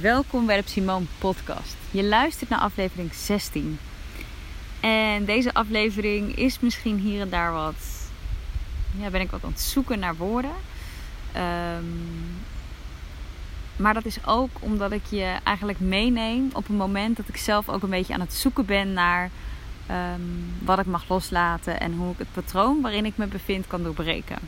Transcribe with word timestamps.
Welkom 0.00 0.46
bij 0.46 0.60
de 0.62 0.68
Simone 0.68 1.04
Podcast. 1.18 1.76
Je 1.90 2.04
luistert 2.04 2.50
naar 2.50 2.58
aflevering 2.58 3.14
16. 3.14 3.78
En 4.80 5.24
deze 5.24 5.54
aflevering 5.54 6.36
is 6.36 6.60
misschien 6.60 6.98
hier 6.98 7.20
en 7.20 7.28
daar 7.28 7.52
wat. 7.52 8.10
Ja, 8.98 9.10
ben 9.10 9.20
ik 9.20 9.30
wat 9.30 9.44
aan 9.44 9.50
het 9.50 9.60
zoeken 9.60 9.98
naar 9.98 10.16
woorden. 10.16 10.54
Ehm, 11.32 11.84
maar 13.76 13.94
dat 13.94 14.04
is 14.04 14.26
ook 14.26 14.50
omdat 14.58 14.92
ik 14.92 15.04
je 15.08 15.36
eigenlijk 15.44 15.80
meeneem 15.80 16.50
op 16.52 16.68
een 16.68 16.76
moment 16.76 17.16
dat 17.16 17.28
ik 17.28 17.36
zelf 17.36 17.68
ook 17.68 17.82
een 17.82 17.90
beetje 17.90 18.14
aan 18.14 18.20
het 18.20 18.34
zoeken 18.34 18.64
ben 18.64 18.92
naar 18.92 19.30
ehm, 19.86 20.20
wat 20.64 20.78
ik 20.78 20.86
mag 20.86 21.08
loslaten 21.08 21.80
en 21.80 21.92
hoe 21.92 22.12
ik 22.12 22.18
het 22.18 22.32
patroon 22.32 22.80
waarin 22.80 23.06
ik 23.06 23.16
me 23.16 23.26
bevind 23.26 23.66
kan 23.66 23.82
doorbreken. 23.82 24.38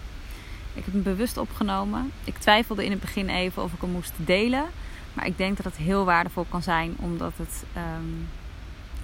Ik 0.74 0.84
heb 0.84 0.92
hem 0.92 1.02
bewust 1.02 1.36
opgenomen. 1.36 2.12
Ik 2.24 2.38
twijfelde 2.38 2.84
in 2.84 2.90
het 2.90 3.00
begin 3.00 3.28
even 3.28 3.62
of 3.62 3.72
ik 3.72 3.80
hem 3.80 3.90
moest 3.90 4.12
delen. 4.16 4.66
Maar 5.18 5.26
ik 5.26 5.38
denk 5.38 5.56
dat 5.56 5.66
het 5.66 5.76
heel 5.76 6.04
waardevol 6.04 6.46
kan 6.48 6.62
zijn, 6.62 6.96
omdat 6.98 7.32
het 7.36 7.64
ehm, 7.72 8.14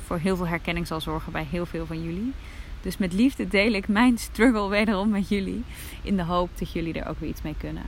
voor 0.04 0.18
heel 0.18 0.36
veel 0.36 0.46
herkenning 0.46 0.86
zal 0.86 1.00
zorgen 1.00 1.32
bij 1.32 1.46
heel 1.50 1.66
veel 1.66 1.86
van 1.86 2.02
jullie. 2.02 2.32
Dus 2.80 2.96
met 2.96 3.12
liefde 3.12 3.48
deel 3.48 3.72
ik 3.72 3.88
mijn 3.88 4.18
struggle 4.18 4.68
wederom 4.68 5.08
met 5.08 5.28
jullie. 5.28 5.64
In 6.02 6.16
de 6.16 6.22
hoop 6.22 6.50
dat 6.58 6.72
jullie 6.72 6.92
er 6.92 7.08
ook 7.08 7.18
weer 7.18 7.28
iets 7.28 7.42
mee 7.42 7.54
kunnen. 7.58 7.82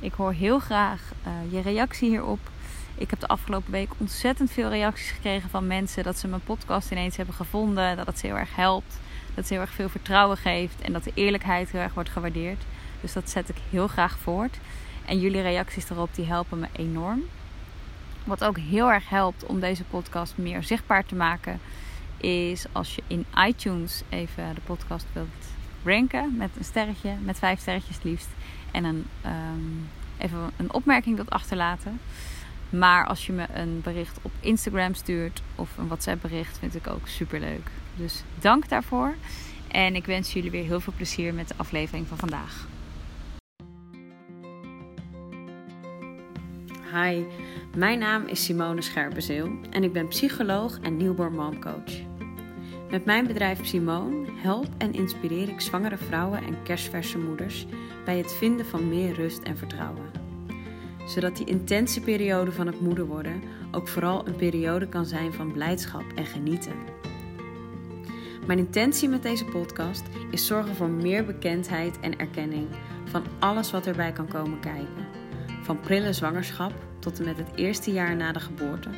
Ik 0.00 0.12
hoor 0.12 0.32
heel 0.32 0.58
graag 0.58 1.12
uh, 1.26 1.52
je 1.52 1.60
reactie 1.60 2.08
hierop. 2.08 2.38
Ik 2.94 3.10
heb 3.10 3.20
de 3.20 3.28
afgelopen 3.28 3.72
week 3.72 3.90
ontzettend 3.96 4.50
veel 4.50 4.68
reacties 4.68 5.10
gekregen 5.10 5.50
van 5.50 5.66
mensen 5.66 6.04
dat 6.04 6.18
ze 6.18 6.28
mijn 6.28 6.44
podcast 6.44 6.90
ineens 6.90 7.16
hebben 7.16 7.34
gevonden. 7.34 7.96
Dat 7.96 8.06
het 8.06 8.18
ze 8.18 8.26
heel 8.26 8.38
erg 8.38 8.56
helpt. 8.56 8.98
Dat 9.26 9.36
het 9.36 9.48
heel 9.48 9.60
erg 9.60 9.72
veel 9.72 9.88
vertrouwen 9.88 10.36
geeft. 10.36 10.80
En 10.80 10.92
dat 10.92 11.04
de 11.04 11.12
eerlijkheid 11.14 11.70
heel 11.70 11.80
erg 11.80 11.94
wordt 11.94 12.10
gewaardeerd. 12.10 12.62
Dus 13.00 13.12
dat 13.12 13.30
zet 13.30 13.48
ik 13.48 13.56
heel 13.70 13.86
graag 13.86 14.18
voort. 14.18 14.58
En 15.06 15.20
jullie 15.20 15.42
reacties 15.42 15.90
erop 15.90 16.14
die 16.14 16.26
helpen 16.26 16.58
me 16.58 16.66
enorm. 16.72 17.22
Wat 18.24 18.44
ook 18.44 18.58
heel 18.58 18.92
erg 18.92 19.08
helpt 19.08 19.46
om 19.46 19.60
deze 19.60 19.84
podcast 19.84 20.36
meer 20.36 20.62
zichtbaar 20.62 21.04
te 21.04 21.14
maken, 21.14 21.60
is 22.16 22.64
als 22.72 22.94
je 22.94 23.02
in 23.06 23.26
iTunes 23.46 24.02
even 24.08 24.54
de 24.54 24.60
podcast 24.60 25.06
wilt 25.12 25.28
ranken 25.84 26.36
met 26.36 26.50
een 26.58 26.64
sterretje, 26.64 27.14
met 27.22 27.38
vijf 27.38 27.60
sterretjes 27.60 28.02
liefst. 28.02 28.28
En 28.70 28.84
een, 28.84 29.06
um, 29.26 29.88
even 30.18 30.38
een 30.56 30.72
opmerking 30.72 31.16
wilt 31.16 31.30
achterlaten. 31.30 32.00
Maar 32.70 33.06
als 33.06 33.26
je 33.26 33.32
me 33.32 33.46
een 33.52 33.80
bericht 33.82 34.18
op 34.22 34.32
Instagram 34.40 34.94
stuurt 34.94 35.42
of 35.54 35.76
een 35.76 35.86
WhatsApp 35.86 36.22
bericht, 36.22 36.58
vind 36.58 36.74
ik 36.74 36.86
ook 36.86 37.08
super 37.08 37.40
leuk. 37.40 37.70
Dus 37.96 38.22
dank 38.38 38.68
daarvoor. 38.68 39.14
En 39.68 39.94
ik 39.94 40.06
wens 40.06 40.32
jullie 40.32 40.50
weer 40.50 40.64
heel 40.64 40.80
veel 40.80 40.92
plezier 40.96 41.34
met 41.34 41.48
de 41.48 41.54
aflevering 41.56 42.06
van 42.08 42.18
vandaag. 42.18 42.66
Hi, 46.94 47.24
mijn 47.76 47.98
naam 47.98 48.26
is 48.26 48.44
Simone 48.44 48.82
Scherpenzeel 48.82 49.50
en 49.70 49.84
ik 49.84 49.92
ben 49.92 50.08
psycholoog 50.08 50.78
en 50.80 50.96
newborn 50.96 51.34
momcoach. 51.34 51.92
Met 52.90 53.04
mijn 53.04 53.26
bedrijf 53.26 53.66
Simone 53.66 54.26
help 54.34 54.66
en 54.78 54.92
inspireer 54.92 55.48
ik 55.48 55.60
zwangere 55.60 55.96
vrouwen 55.96 56.42
en 56.42 56.62
kerstverse 56.62 57.18
moeders 57.18 57.66
bij 58.04 58.18
het 58.18 58.32
vinden 58.32 58.66
van 58.66 58.88
meer 58.88 59.14
rust 59.14 59.42
en 59.42 59.56
vertrouwen. 59.56 60.10
Zodat 61.06 61.36
die 61.36 61.46
intense 61.46 62.00
periode 62.00 62.52
van 62.52 62.66
het 62.66 62.80
moeder 62.80 63.06
worden 63.06 63.42
ook 63.70 63.88
vooral 63.88 64.26
een 64.26 64.36
periode 64.36 64.88
kan 64.88 65.06
zijn 65.06 65.32
van 65.32 65.52
blijdschap 65.52 66.04
en 66.14 66.26
genieten. 66.26 66.74
Mijn 68.46 68.58
intentie 68.58 69.08
met 69.08 69.22
deze 69.22 69.44
podcast 69.44 70.02
is 70.30 70.46
zorgen 70.46 70.74
voor 70.74 70.90
meer 70.90 71.24
bekendheid 71.24 72.00
en 72.00 72.18
erkenning 72.18 72.68
van 73.04 73.22
alles 73.38 73.70
wat 73.70 73.86
erbij 73.86 74.12
kan 74.12 74.28
komen 74.28 74.60
kijken. 74.60 75.19
Van 75.70 75.80
prille 75.80 76.12
zwangerschap 76.12 76.72
tot 76.98 77.18
en 77.18 77.24
met 77.24 77.36
het 77.36 77.50
eerste 77.54 77.92
jaar 77.92 78.16
na 78.16 78.32
de 78.32 78.40
geboorte. 78.40 78.88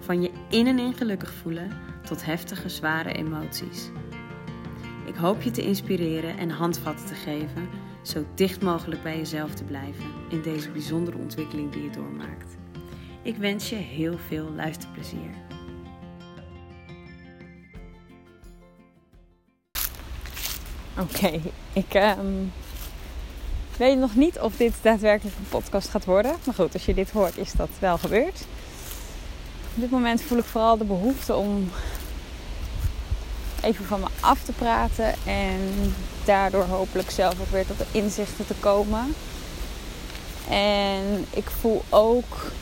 Van 0.00 0.22
je 0.22 0.30
in 0.48 0.66
en 0.66 0.78
in 0.78 0.94
gelukkig 0.94 1.32
voelen 1.32 1.70
tot 2.04 2.24
heftige, 2.24 2.68
zware 2.68 3.12
emoties. 3.12 3.90
Ik 5.06 5.14
hoop 5.14 5.42
je 5.42 5.50
te 5.50 5.62
inspireren 5.62 6.38
en 6.38 6.50
handvatten 6.50 7.06
te 7.06 7.14
geven, 7.14 7.68
zo 8.02 8.26
dicht 8.34 8.62
mogelijk 8.62 9.02
bij 9.02 9.16
jezelf 9.16 9.54
te 9.54 9.64
blijven 9.64 10.04
in 10.28 10.42
deze 10.42 10.70
bijzondere 10.70 11.18
ontwikkeling 11.18 11.72
die 11.72 11.82
je 11.82 11.90
doormaakt. 11.90 12.56
Ik 13.22 13.36
wens 13.36 13.68
je 13.68 13.76
heel 13.76 14.18
veel 14.18 14.50
luisterplezier. 14.50 15.30
Oké, 20.98 21.40
ik 21.72 21.94
um, 22.18 22.52
weet 23.76 23.98
nog 23.98 24.14
niet 24.14 24.38
of 24.38 24.56
dit 24.56 24.72
daadwerkelijk 24.82 25.36
een 25.36 25.48
podcast 25.48 25.88
gaat 25.88 26.04
worden. 26.04 26.36
Maar 26.44 26.54
goed, 26.54 26.72
als 26.72 26.84
je 26.84 26.94
dit 26.94 27.10
hoort, 27.10 27.36
is 27.36 27.52
dat 27.52 27.68
wel 27.78 27.98
gebeurd. 27.98 28.40
Op 29.74 29.82
dit 29.82 29.90
moment 29.90 30.22
voel 30.22 30.38
ik 30.38 30.44
vooral 30.44 30.76
de 30.76 30.84
behoefte 30.84 31.34
om 31.34 31.70
even 33.62 33.84
van 33.84 34.00
me 34.00 34.06
af 34.20 34.42
te 34.42 34.52
praten. 34.52 35.14
En 35.24 35.94
daardoor 36.24 36.64
hopelijk 36.64 37.10
zelf 37.10 37.40
ook 37.40 37.50
weer 37.50 37.66
tot 37.66 37.78
de 37.78 37.86
inzichten 37.90 38.46
te 38.46 38.54
komen. 38.60 39.14
En 40.48 41.26
ik 41.30 41.50
voel 41.60 41.82
ook 41.88 42.52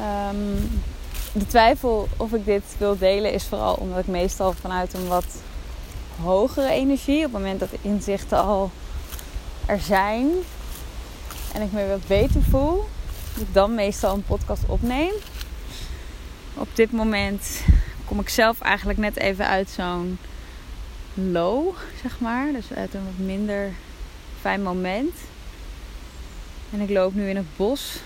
um, 0.00 0.82
de 1.32 1.46
twijfel 1.46 2.08
of 2.16 2.32
ik 2.32 2.44
dit 2.44 2.62
wil 2.78 2.98
delen, 2.98 3.32
is 3.32 3.44
vooral 3.44 3.74
omdat 3.74 3.98
ik 3.98 4.06
meestal 4.06 4.52
vanuit 4.52 4.94
een 4.94 5.08
wat 5.08 5.26
hogere 6.22 6.70
energie. 6.70 7.16
Op 7.16 7.22
het 7.22 7.32
moment 7.32 7.60
dat 7.60 7.70
de 7.70 7.78
inzichten 7.82 8.38
al 8.38 8.70
er 9.66 9.80
zijn 9.80 10.26
en 11.54 11.62
ik 11.62 11.72
me 11.72 11.86
wat 11.88 12.06
beter 12.06 12.42
voel, 12.50 12.88
dat 13.32 13.42
ik 13.42 13.54
dan 13.54 13.74
meestal 13.74 14.14
een 14.14 14.24
podcast 14.24 14.62
opneem. 14.66 15.12
Op 16.54 16.68
dit 16.74 16.92
moment 16.92 17.60
kom 18.04 18.20
ik 18.20 18.28
zelf 18.28 18.60
eigenlijk 18.60 18.98
net 18.98 19.16
even 19.16 19.46
uit 19.46 19.70
zo'n 19.70 20.18
low, 21.14 21.74
zeg 22.02 22.20
maar. 22.20 22.52
Dus 22.52 22.72
uit 22.74 22.94
een 22.94 23.04
wat 23.04 23.26
minder 23.26 23.72
fijn 24.40 24.62
moment. 24.62 25.14
En 26.72 26.80
ik 26.80 26.90
loop 26.90 27.14
nu 27.14 27.28
in 27.28 27.36
het 27.36 27.56
bos. 27.56 27.96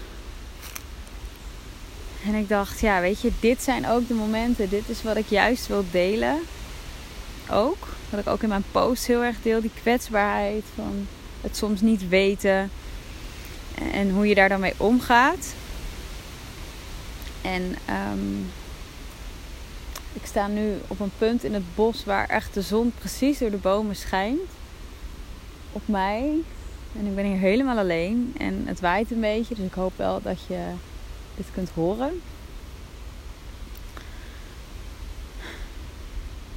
En 2.27 2.35
ik 2.35 2.49
dacht, 2.49 2.81
ja, 2.81 3.01
weet 3.01 3.21
je, 3.21 3.33
dit 3.41 3.63
zijn 3.63 3.89
ook 3.89 4.09
de 4.09 4.15
momenten. 4.15 4.69
Dit 4.69 4.89
is 4.89 5.03
wat 5.03 5.17
ik 5.17 5.29
juist 5.29 5.67
wil 5.67 5.85
delen. 5.91 6.39
Ook. 7.53 7.89
Wat 8.11 8.21
ik 8.21 8.27
ook 8.27 8.43
in 8.43 8.49
mijn 8.49 8.65
post 8.71 9.07
heel 9.07 9.23
erg 9.23 9.37
deel. 9.43 9.61
Die 9.61 9.71
kwetsbaarheid 9.81 10.65
van 10.75 11.07
het 11.41 11.57
soms 11.57 11.81
niet 11.81 12.09
weten. 12.09 12.71
En 13.93 14.11
hoe 14.11 14.27
je 14.27 14.35
daar 14.35 14.49
dan 14.49 14.61
mee 14.61 14.75
omgaat. 14.77 15.55
En 17.43 17.63
um, 18.13 18.51
ik 20.13 20.27
sta 20.27 20.47
nu 20.47 20.79
op 20.87 21.01
een 21.01 21.13
punt 21.19 21.45
in 21.45 21.55
het 21.55 21.75
bos 21.75 22.05
waar 22.05 22.29
echt 22.29 22.55
de 22.55 22.63
zon 22.63 22.93
precies 22.99 23.39
door 23.39 23.51
de 23.51 23.57
bomen 23.57 23.97
schijnt. 23.97 24.51
Op 25.73 25.83
mij. 25.85 26.35
En 26.99 27.07
ik 27.07 27.15
ben 27.15 27.25
hier 27.25 27.39
helemaal 27.39 27.79
alleen. 27.79 28.35
En 28.39 28.63
het 28.67 28.81
waait 28.81 29.11
een 29.11 29.21
beetje. 29.21 29.55
Dus 29.55 29.65
ik 29.65 29.75
hoop 29.75 29.93
wel 29.97 30.23
dat 30.23 30.39
je 30.49 30.61
dit 31.37 31.47
kunt 31.55 31.71
horen. 31.71 32.21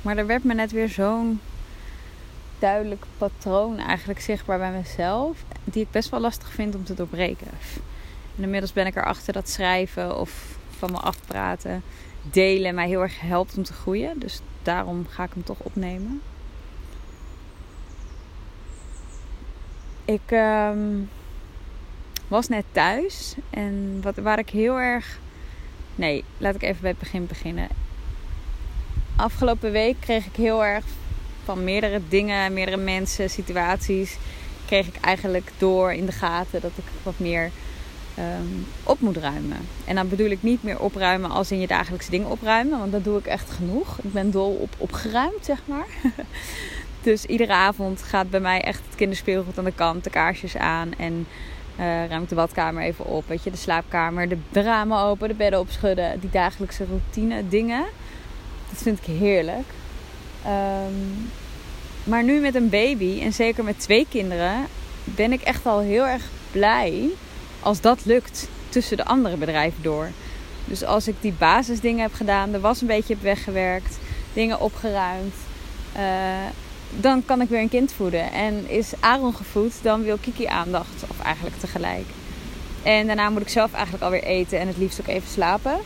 Maar 0.06 0.18
er 0.18 0.26
werd 0.26 0.44
me 0.44 0.54
net 0.54 0.72
weer 0.72 0.90
zo'n 0.90 1.40
duidelijk 2.60 3.06
patroon 3.18 3.78
eigenlijk 3.78 4.20
zichtbaar 4.20 4.58
bij 4.58 4.72
mezelf. 4.72 5.44
Die 5.64 5.82
ik 5.82 5.92
best 5.92 6.10
wel 6.10 6.20
lastig 6.20 6.52
vind 6.52 6.76
om 6.76 6.84
te 6.84 6.94
doorbreken. 6.94 7.48
En 8.38 8.44
inmiddels 8.44 8.74
ben 8.74 8.86
ik 8.86 8.96
erachter 8.96 9.34
dat 9.34 9.50
schrijven 9.50 10.20
of 10.20 10.58
van 10.78 10.92
me 10.92 10.98
afpraten, 10.98 11.84
delen 12.22 12.76
mij 12.76 12.88
heel 12.88 13.02
erg 13.02 13.20
helpt 13.20 13.58
om 13.58 13.64
te 13.64 13.74
groeien. 13.74 14.20
Dus 14.20 14.42
daarom 14.64 15.06
ga 15.10 15.24
ik 15.24 15.34
hem 15.34 15.44
toch 15.44 15.60
opnemen. 15.60 16.22
Ik 20.06 20.32
um, 20.32 21.10
was 22.28 22.48
net 22.48 22.66
thuis 22.72 23.36
en 23.50 24.00
wat, 24.02 24.16
waar 24.16 24.40
ik 24.40 24.50
heel 24.50 24.80
erg. 24.80 25.20
Nee, 25.96 26.24
laat 26.38 26.56
ik 26.56 26.64
even 26.64 26.82
bij 26.82 26.90
het 26.90 27.00
begin 27.00 27.28
beginnen 27.28 27.68
afgelopen 29.16 29.72
week 29.72 29.96
kreeg 30.00 30.26
ik 30.26 30.36
heel 30.36 30.66
erg 30.66 30.86
van 31.44 31.64
meerdere 31.64 32.02
dingen, 32.10 32.54
meerdere 32.54 32.78
mensen, 32.78 33.30
situaties, 33.30 34.18
kreeg 34.66 34.88
ik 34.88 34.96
eigenlijk 35.02 35.52
door 35.58 35.94
in 35.94 36.06
de 36.06 36.12
gaten 36.12 36.62
dat 36.62 36.72
ik 36.76 36.84
wat 37.04 37.20
meer 37.20 37.52
um, 38.20 38.66
op 38.84 39.00
moet 39.00 39.18
ruimen. 39.18 39.68
En 39.86 39.96
dan 39.96 40.10
bedoel 40.10 40.30
ik 40.30 40.44
niet 40.44 40.64
meer 40.64 40.80
opruimen 40.80 41.32
als 41.32 41.52
in 41.52 41.60
je 41.60 41.68
dagelijkse 41.68 42.10
dingen 42.10 42.30
opruimen, 42.30 42.80
want 42.80 42.92
dat 42.92 43.04
doe 43.04 43.20
ik 43.20 43.26
echt 43.26 43.52
genoeg. 43.52 43.98
Ik 44.04 44.14
ben 44.14 44.32
dol 44.32 44.54
op 44.54 44.76
opgeruimd, 44.78 45.46
zeg 45.46 45.62
maar. 45.66 45.86
dus 47.04 47.26
iedere 47.26 47.54
avond 47.54 48.04
gaat 48.04 48.30
bij 48.30 48.40
mij 48.40 48.62
echt 48.62 48.82
het 48.86 48.96
kinderspeelgoed 48.96 49.58
aan 49.58 49.64
de 49.64 49.72
kant, 49.72 50.04
de 50.04 50.10
kaarsjes 50.10 50.58
aan 50.58 50.94
en 50.98 51.28
uh, 51.80 52.06
ruim 52.08 52.22
ik 52.22 52.30
de 52.30 52.36
badkamer 52.36 52.84
even 52.84 53.06
op. 53.06 53.28
Weet 53.28 53.44
je, 53.44 53.52
de 53.52 53.58
slaapkamer, 53.58 54.28
de 54.28 54.62
ramen 54.62 55.00
open, 55.00 55.28
de 55.28 55.34
bedden 55.34 55.60
opschudden, 55.60 56.20
die 56.20 56.30
dagelijkse 56.30 56.86
routine 56.86 57.48
dingen. 57.48 57.86
Dat 58.70 58.82
vind 58.82 59.00
ik 59.00 59.06
heerlijk. 59.06 59.68
Um, 60.46 61.30
maar 62.04 62.24
nu 62.24 62.40
met 62.40 62.56
een 62.56 62.70
baby 62.70 63.22
en 63.22 63.34
zeker 63.34 63.64
met 63.64 63.80
twee 63.80 64.06
kinderen 64.10 64.68
ben 65.04 65.32
ik 65.32 65.42
echt 65.42 65.66
al 65.66 65.80
heel 65.80 66.08
erg 66.08 66.24
blij 66.52 67.10
als 67.60 67.82
dat 67.82 68.06
lukt 68.06 68.48
tussen 68.70 68.98
de 68.98 69.06
andere 69.06 69.38
bedrijven 69.38 69.84
door. 69.84 70.10
Dus 70.66 70.84
als 70.84 71.08
ik 71.08 71.16
die 71.22 71.34
basisdingen 71.38 72.02
heb 72.02 72.14
gedaan, 72.14 72.52
de 72.52 72.60
was 72.60 72.82
een 72.82 72.88
beetje 72.88 73.14
heb 73.14 73.24
weggewerkt, 73.24 73.98
dingen 74.34 74.60
opgeruimd, 74.60 75.34
uh, 75.98 76.02
dan 77.00 77.26
kan 77.26 77.42
ik 77.42 77.50
weer 77.50 77.62
een 77.62 77.70
kind 77.70 77.94
voeden. 77.94 78.32
En 78.32 78.70
is 78.70 78.92
Aaron 79.00 79.36
gevoed, 79.36 79.74
dan 79.82 80.04
wil 80.04 80.18
Kiki 80.18 80.46
aandacht, 80.46 81.04
of 81.10 81.20
eigenlijk 81.20 81.56
tegelijk. 81.60 82.06
En 82.84 83.08
daarna 83.08 83.30
moet 83.30 83.42
ik 83.42 83.50
zelf 83.50 83.74
eigenlijk 83.74 84.04
alweer 84.04 84.24
eten 84.24 84.60
en 84.60 84.68
het 84.68 84.78
liefst 84.78 85.00
ook 85.00 85.08
even 85.08 85.30
slapen. 85.30 85.78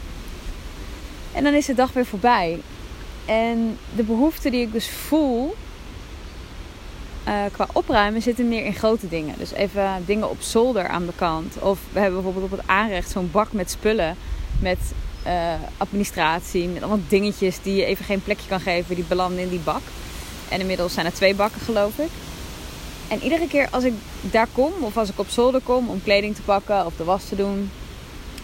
En 1.34 1.44
dan 1.44 1.54
is 1.54 1.66
de 1.66 1.74
dag 1.74 1.94
weer 1.94 2.06
voorbij. 2.06 2.60
En 3.30 3.78
de 3.96 4.04
behoefte 4.04 4.50
die 4.50 4.62
ik 4.62 4.72
dus 4.72 4.90
voel 4.90 5.56
uh, 7.28 7.34
qua 7.52 7.68
opruimen 7.74 8.22
zitten 8.22 8.48
meer 8.48 8.66
in 8.66 8.74
grote 8.74 9.08
dingen. 9.08 9.36
Dus 9.38 9.52
even 9.52 10.04
dingen 10.06 10.30
op 10.30 10.42
zolder 10.42 10.88
aan 10.88 11.06
de 11.06 11.14
kant. 11.16 11.60
Of 11.60 11.80
we 11.92 12.00
hebben 12.00 12.24
bijvoorbeeld 12.24 12.52
op 12.52 12.58
het 12.58 12.68
aanrecht 12.68 13.10
zo'n 13.10 13.32
bak 13.32 13.52
met 13.52 13.72
spullen. 13.72 14.16
Met 14.60 14.78
uh, 15.28 15.54
administratie, 15.78 16.68
met 16.68 16.82
allemaal 16.82 17.06
dingetjes 17.08 17.62
die 17.62 17.76
je 17.76 17.86
even 17.86 18.06
geen 18.06 18.24
plekje 18.24 18.48
kan 18.48 18.60
geven. 18.60 18.96
Die 18.96 19.04
belanden 19.08 19.44
in 19.44 19.50
die 19.50 19.60
bak. 19.60 19.82
En 20.50 20.60
inmiddels 20.60 20.94
zijn 20.94 21.06
er 21.06 21.14
twee 21.14 21.36
bakken 21.36 21.62
geloof 21.62 21.98
ik. 21.98 22.10
En 23.08 23.24
iedere 23.24 23.48
keer 23.48 23.68
als 23.72 23.84
ik 23.84 23.94
daar 24.22 24.48
kom, 24.54 24.72
of 24.80 24.98
als 24.98 25.10
ik 25.10 25.20
op 25.20 25.30
zolder 25.30 25.62
kom 25.62 25.90
om 25.90 26.04
kleding 26.04 26.36
te 26.36 26.42
pakken 26.42 26.86
of 26.86 26.96
de 26.96 27.04
was 27.04 27.26
te 27.26 27.36
doen, 27.36 27.72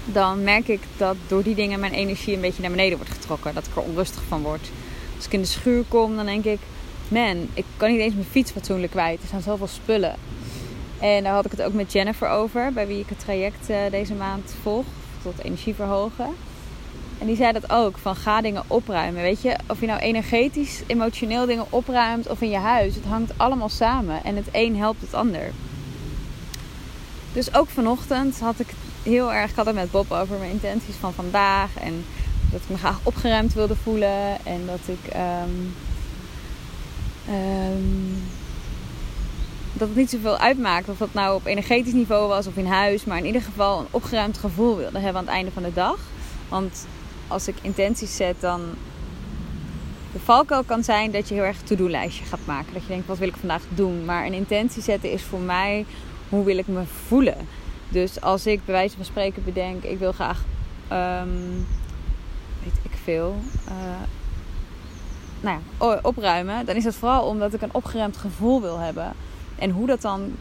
dan 0.05 0.43
merk 0.43 0.67
ik 0.67 0.81
dat 0.97 1.15
door 1.27 1.43
die 1.43 1.55
dingen 1.55 1.79
mijn 1.79 1.93
energie 1.93 2.35
een 2.35 2.41
beetje 2.41 2.61
naar 2.61 2.71
beneden 2.71 2.97
wordt 2.97 3.13
getrokken. 3.13 3.53
Dat 3.53 3.65
ik 3.65 3.75
er 3.75 3.81
onrustig 3.81 4.21
van 4.27 4.41
word. 4.41 4.69
Als 5.15 5.25
ik 5.25 5.33
in 5.33 5.41
de 5.41 5.47
schuur 5.47 5.83
kom, 5.87 6.15
dan 6.15 6.25
denk 6.25 6.45
ik, 6.45 6.59
man, 7.07 7.47
ik 7.53 7.65
kan 7.77 7.91
niet 7.91 7.99
eens 7.99 8.13
mijn 8.13 8.25
fiets 8.25 8.51
fatsoenlijk 8.51 8.91
kwijt. 8.91 9.21
Er 9.21 9.27
staan 9.27 9.41
zoveel 9.41 9.67
spullen. 9.67 10.15
En 10.99 11.23
daar 11.23 11.33
had 11.33 11.45
ik 11.45 11.51
het 11.51 11.61
ook 11.61 11.73
met 11.73 11.91
Jennifer 11.91 12.29
over, 12.29 12.73
bij 12.73 12.87
wie 12.87 12.99
ik 12.99 13.09
het 13.09 13.19
traject 13.19 13.69
uh, 13.69 13.77
deze 13.91 14.13
maand 14.13 14.55
volg, 14.61 14.85
tot 15.21 15.43
energie 15.43 15.73
verhogen. 15.73 16.29
En 17.19 17.27
die 17.27 17.35
zei 17.35 17.51
dat 17.51 17.71
ook, 17.71 17.97
van 17.97 18.15
ga 18.15 18.41
dingen 18.41 18.63
opruimen. 18.67 19.21
Weet 19.21 19.41
je, 19.41 19.55
of 19.67 19.79
je 19.79 19.85
nou 19.85 19.99
energetisch, 19.99 20.81
emotioneel 20.87 21.45
dingen 21.45 21.65
opruimt 21.69 22.29
of 22.29 22.41
in 22.41 22.49
je 22.49 22.57
huis. 22.57 22.95
Het 22.95 23.05
hangt 23.05 23.31
allemaal 23.37 23.69
samen 23.69 24.23
en 24.23 24.35
het 24.35 24.47
een 24.51 24.77
helpt 24.77 25.01
het 25.01 25.13
ander. 25.13 25.51
Dus 27.33 27.53
ook 27.53 27.69
vanochtend 27.69 28.39
had 28.39 28.59
ik 28.59 28.67
heel 29.05 29.33
erg, 29.33 29.49
ik 29.49 29.55
had 29.55 29.65
het 29.65 29.75
met 29.75 29.91
Bob 29.91 30.11
over 30.11 30.37
mijn 30.37 30.51
intenties 30.51 30.95
van 30.95 31.13
vandaag. 31.13 31.77
En 31.79 32.05
dat 32.51 32.61
ik 32.61 32.69
me 32.69 32.77
graag 32.77 32.99
opgeruimd 33.03 33.53
wilde 33.53 33.75
voelen. 33.75 34.45
En 34.45 34.65
dat 34.65 34.79
ik... 34.85 35.13
Um, 35.15 35.73
um, 37.29 38.23
dat 39.73 39.87
het 39.87 39.97
niet 39.97 40.09
zoveel 40.09 40.37
uitmaakt 40.37 40.89
of 40.89 40.97
dat 40.97 41.13
nou 41.13 41.35
op 41.35 41.45
energetisch 41.45 41.93
niveau 41.93 42.27
was 42.27 42.47
of 42.47 42.55
in 42.55 42.65
huis. 42.65 43.05
Maar 43.05 43.17
in 43.17 43.25
ieder 43.25 43.41
geval 43.41 43.79
een 43.79 43.87
opgeruimd 43.91 44.37
gevoel 44.37 44.77
wilde 44.77 44.99
hebben 44.99 45.21
aan 45.21 45.27
het 45.27 45.35
einde 45.35 45.51
van 45.51 45.63
de 45.63 45.73
dag. 45.73 45.99
Want 46.49 46.85
als 47.27 47.47
ik 47.47 47.55
intenties 47.61 48.15
zet, 48.15 48.35
dan. 48.39 48.61
De 50.13 50.21
valkuil 50.21 50.63
kan 50.63 50.83
zijn 50.83 51.11
dat 51.11 51.27
je 51.27 51.33
heel 51.33 51.43
erg 51.43 51.61
to-do-lijstje 51.61 52.25
gaat 52.25 52.45
maken. 52.45 52.73
Dat 52.73 52.81
je 52.81 52.87
denkt, 52.87 53.07
wat 53.07 53.17
wil 53.17 53.27
ik 53.27 53.35
vandaag 53.35 53.61
doen? 53.69 54.05
Maar 54.05 54.25
een 54.25 54.33
intentie 54.33 54.81
zetten 54.81 55.11
is 55.11 55.23
voor 55.23 55.39
mij, 55.39 55.85
hoe 56.29 56.45
wil 56.45 56.57
ik 56.57 56.67
me 56.67 56.81
voelen? 57.07 57.37
Dus 57.89 58.21
als 58.21 58.45
ik 58.45 58.65
bij 58.65 58.73
wijze 58.73 58.95
van 58.95 59.05
spreken 59.05 59.43
bedenk, 59.43 59.83
ik 59.83 59.99
wil 59.99 60.11
graag, 60.11 60.43
um, 60.91 61.65
weet 62.63 62.79
ik 62.81 62.91
veel, 63.03 63.35
uh, 63.67 63.73
nou 65.41 65.59
ja, 65.79 65.99
opruimen. 66.01 66.65
Dan 66.65 66.75
is 66.75 66.83
dat 66.83 66.95
vooral 66.95 67.27
omdat 67.27 67.53
ik 67.53 67.61
een 67.61 67.73
opgeruimd 67.73 68.17
gevoel 68.17 68.61
wil 68.61 68.77
hebben. 68.79 69.13
En 69.55 69.69
hoe 69.69 69.87
dat 69.87 70.01
dan 70.01 70.31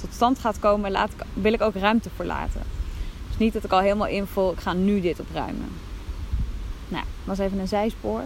tot 0.00 0.12
stand 0.12 0.38
gaat 0.38 0.58
komen, 0.58 0.90
laat 0.90 1.10
ik, 1.12 1.24
wil 1.32 1.52
ik 1.52 1.62
ook 1.62 1.74
ruimte 1.74 2.10
voor 2.16 2.24
laten. 2.24 2.62
Dus 3.28 3.38
niet 3.38 3.52
dat 3.52 3.64
ik 3.64 3.72
al 3.72 3.80
helemaal 3.80 4.06
invul, 4.06 4.52
ik 4.52 4.60
ga 4.60 4.72
nu 4.72 5.00
dit 5.00 5.20
opruimen. 5.20 5.68
Nou, 6.88 7.04
was 7.24 7.38
even 7.38 7.58
een 7.58 7.68
zijspoor. 7.68 8.22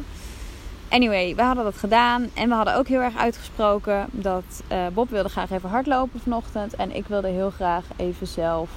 Anyway, 0.93 1.35
we 1.35 1.43
hadden 1.43 1.65
dat 1.65 1.77
gedaan. 1.77 2.31
En 2.35 2.49
we 2.49 2.55
hadden 2.55 2.77
ook 2.77 2.89
heel 2.89 3.01
erg 3.01 3.17
uitgesproken 3.17 4.07
dat 4.11 4.45
uh, 4.73 4.87
Bob 4.93 5.11
wilde 5.11 5.29
graag 5.29 5.51
even 5.51 5.69
hardlopen 5.69 6.21
vanochtend. 6.21 6.75
En 6.75 6.97
ik 6.97 7.07
wilde 7.07 7.29
heel 7.29 7.51
graag 7.51 7.85
even 7.97 8.27
zelf 8.27 8.71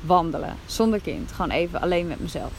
wandelen. 0.00 0.56
Zonder 0.66 1.00
kind. 1.00 1.32
Gewoon 1.32 1.50
even 1.50 1.80
alleen 1.80 2.06
met 2.06 2.20
mezelf. 2.20 2.50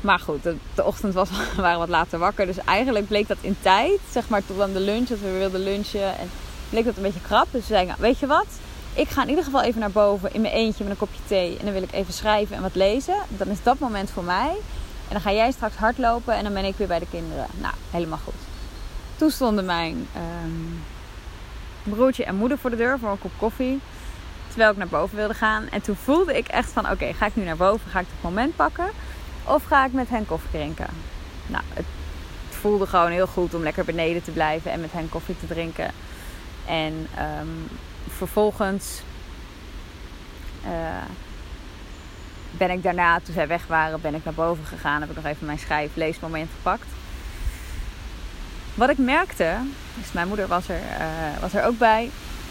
Maar 0.00 0.18
goed, 0.18 0.42
de, 0.42 0.84
ochtend 0.84 1.14
was, 1.14 1.30
we 1.30 1.52
waren 1.62 1.78
wat 1.78 1.88
later 1.88 2.18
wakker. 2.18 2.46
Dus 2.46 2.58
eigenlijk 2.64 3.06
bleek 3.06 3.28
dat 3.28 3.38
in 3.40 3.56
tijd, 3.60 4.00
zeg 4.10 4.28
maar 4.28 4.46
tot 4.46 4.60
aan 4.60 4.72
de 4.72 4.80
lunch, 4.80 5.08
dat 5.08 5.20
we 5.20 5.38
wilden 5.38 5.60
lunchen. 5.60 6.18
En 6.18 6.30
bleek 6.70 6.84
dat 6.84 6.96
een 6.96 7.02
beetje 7.02 7.20
krap. 7.20 7.46
Dus 7.50 7.60
we 7.60 7.66
zeiden, 7.66 7.94
weet 7.98 8.18
je 8.18 8.26
wat? 8.26 8.46
Ik 8.94 9.08
ga 9.08 9.22
in 9.22 9.28
ieder 9.28 9.44
geval 9.44 9.62
even 9.62 9.80
naar 9.80 9.90
boven 9.90 10.34
in 10.34 10.40
mijn 10.40 10.54
eentje 10.54 10.84
met 10.84 10.92
een 10.92 10.98
kopje 10.98 11.20
thee. 11.26 11.56
En 11.58 11.64
dan 11.64 11.74
wil 11.74 11.82
ik 11.82 11.92
even 11.92 12.12
schrijven 12.12 12.56
en 12.56 12.62
wat 12.62 12.74
lezen. 12.74 13.16
Dan 13.28 13.48
is 13.48 13.62
dat 13.62 13.78
moment 13.78 14.10
voor 14.10 14.24
mij. 14.24 14.56
En 15.08 15.12
dan 15.12 15.20
ga 15.20 15.32
jij 15.32 15.50
straks 15.50 15.76
hardlopen 15.76 16.34
en 16.34 16.44
dan 16.44 16.52
ben 16.52 16.64
ik 16.64 16.76
weer 16.76 16.86
bij 16.86 16.98
de 16.98 17.08
kinderen. 17.10 17.46
Nou, 17.60 17.74
helemaal 17.90 18.18
goed. 18.24 18.34
Toen 19.16 19.30
stonden 19.30 19.64
mijn 19.64 20.08
um, 20.44 20.82
broertje 21.82 22.24
en 22.24 22.34
moeder 22.34 22.58
voor 22.58 22.70
de 22.70 22.76
deur 22.76 22.98
voor 22.98 23.10
een 23.10 23.18
kop 23.18 23.32
koffie. 23.36 23.80
Terwijl 24.48 24.70
ik 24.70 24.76
naar 24.76 24.88
boven 24.88 25.16
wilde 25.16 25.34
gaan. 25.34 25.68
En 25.68 25.80
toen 25.80 25.96
voelde 25.96 26.36
ik 26.36 26.48
echt 26.48 26.70
van, 26.70 26.90
oké, 26.90 27.12
ga 27.12 27.26
ik 27.26 27.36
nu 27.36 27.44
naar 27.44 27.56
boven? 27.56 27.90
Ga 27.90 28.00
ik 28.00 28.06
het 28.10 28.22
moment 28.22 28.56
pakken? 28.56 28.90
Of 29.44 29.64
ga 29.64 29.84
ik 29.84 29.92
met 29.92 30.08
hen 30.08 30.26
koffie 30.26 30.50
drinken? 30.50 30.86
Nou, 31.46 31.62
het, 31.74 31.84
voelde 32.50 32.86
gewoon 32.86 33.10
heel 33.10 33.26
goed 33.26 33.54
om 33.54 33.62
lekker 33.62 33.84
beneden 33.84 34.22
te 34.22 34.30
blijven 34.30 34.70
en 34.70 34.80
met 34.80 34.92
hen 34.92 35.08
koffie 35.08 35.38
te 35.38 35.46
drinken. 35.46 35.90
En 36.66 37.08
um, 37.40 37.68
vervolgens 38.08 39.02
uh, 40.64 40.70
ben 42.58 42.70
ik 42.70 42.82
daarna, 42.82 43.20
toen 43.20 43.34
zij 43.34 43.46
weg 43.46 43.66
waren, 43.66 44.00
ben 44.00 44.14
ik 44.14 44.24
naar 44.24 44.34
boven 44.34 44.64
gegaan. 44.64 45.00
Heb 45.00 45.10
ik 45.10 45.16
nog 45.16 45.24
even 45.24 45.46
mijn 45.46 45.58
schrijf-leesmoment 45.58 46.50
gepakt. 46.56 46.86
Wat 48.74 48.90
ik 48.90 48.98
merkte, 48.98 49.56
dus 49.94 50.12
mijn 50.12 50.28
moeder 50.28 50.46
was 50.46 50.68
er, 50.68 50.80
uh, 50.80 51.40
was 51.40 51.54
er 51.54 51.64
ook 51.64 51.78
bij. 51.78 52.10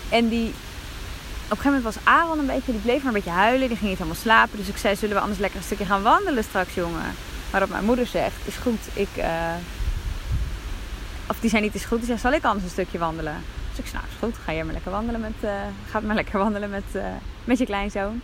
En 0.09 0.29
die, 0.29 0.47
op 0.47 1.51
een 1.51 1.57
gegeven 1.57 1.73
moment 1.73 1.83
was 1.83 2.03
Aaron 2.03 2.39
een 2.39 2.45
beetje, 2.45 2.71
die 2.71 2.81
bleef 2.81 2.97
maar 2.97 3.13
een 3.13 3.21
beetje 3.21 3.39
huilen. 3.39 3.67
Die 3.67 3.77
ging 3.77 3.89
niet 3.89 3.97
helemaal 3.97 4.21
slapen. 4.21 4.57
Dus 4.57 4.67
ik 4.67 4.77
zei, 4.77 4.95
zullen 4.95 5.15
we 5.15 5.21
anders 5.21 5.39
lekker 5.39 5.59
een 5.59 5.65
stukje 5.65 5.85
gaan 5.85 6.01
wandelen 6.01 6.43
straks, 6.43 6.73
jongen? 6.73 7.15
Waarop 7.49 7.69
mijn 7.69 7.85
moeder 7.85 8.07
zegt, 8.07 8.35
is 8.45 8.55
goed, 8.55 8.79
ik... 8.93 9.09
Uh, 9.17 9.53
of 11.27 11.39
die 11.39 11.49
zei 11.49 11.61
niet, 11.61 11.75
is 11.75 11.85
goed. 11.85 11.97
Die 11.97 12.07
zei, 12.07 12.19
zal 12.19 12.33
ik 12.33 12.43
anders 12.43 12.63
een 12.63 12.71
stukje 12.71 12.97
wandelen? 12.97 13.43
Dus 13.69 13.79
ik 13.79 13.85
zei, 13.85 14.01
nou 14.01 14.13
is 14.13 14.19
goed, 14.19 14.43
ga 14.45 14.51
je 14.51 14.63
maar 14.63 14.73
lekker 14.73 14.91
wandelen 14.91 15.21
met, 15.21 15.33
uh, 15.41 15.51
ga 15.89 15.99
maar 15.99 16.15
lekker 16.15 16.39
wandelen 16.39 16.69
met, 16.69 17.03
met 17.43 17.57
je 17.57 17.65
kleinzoon. 17.65 18.21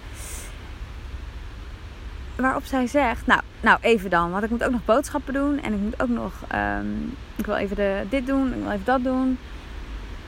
Waarop 2.41 2.65
zij 2.65 2.87
zegt, 2.87 3.27
nou, 3.27 3.41
nou 3.59 3.77
even 3.81 4.09
dan, 4.09 4.31
want 4.31 4.43
ik 4.43 4.49
moet 4.49 4.63
ook 4.63 4.71
nog 4.71 4.85
boodschappen 4.85 5.33
doen. 5.33 5.61
En 5.61 5.73
ik 5.73 5.79
moet 5.79 6.01
ook 6.01 6.09
nog, 6.09 6.33
um, 6.55 7.17
ik 7.35 7.45
wil 7.45 7.55
even 7.55 7.75
de, 7.75 8.03
dit 8.09 8.27
doen, 8.27 8.53
ik 8.53 8.61
wil 8.61 8.71
even 8.71 8.85
dat 8.85 9.03
doen. 9.03 9.37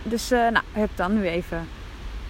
Dus 0.04 0.32
uh, 0.32 0.40
nou, 0.40 0.66
heb 0.72 0.90
dan 0.96 1.14
nu 1.14 1.28
even. 1.28 1.68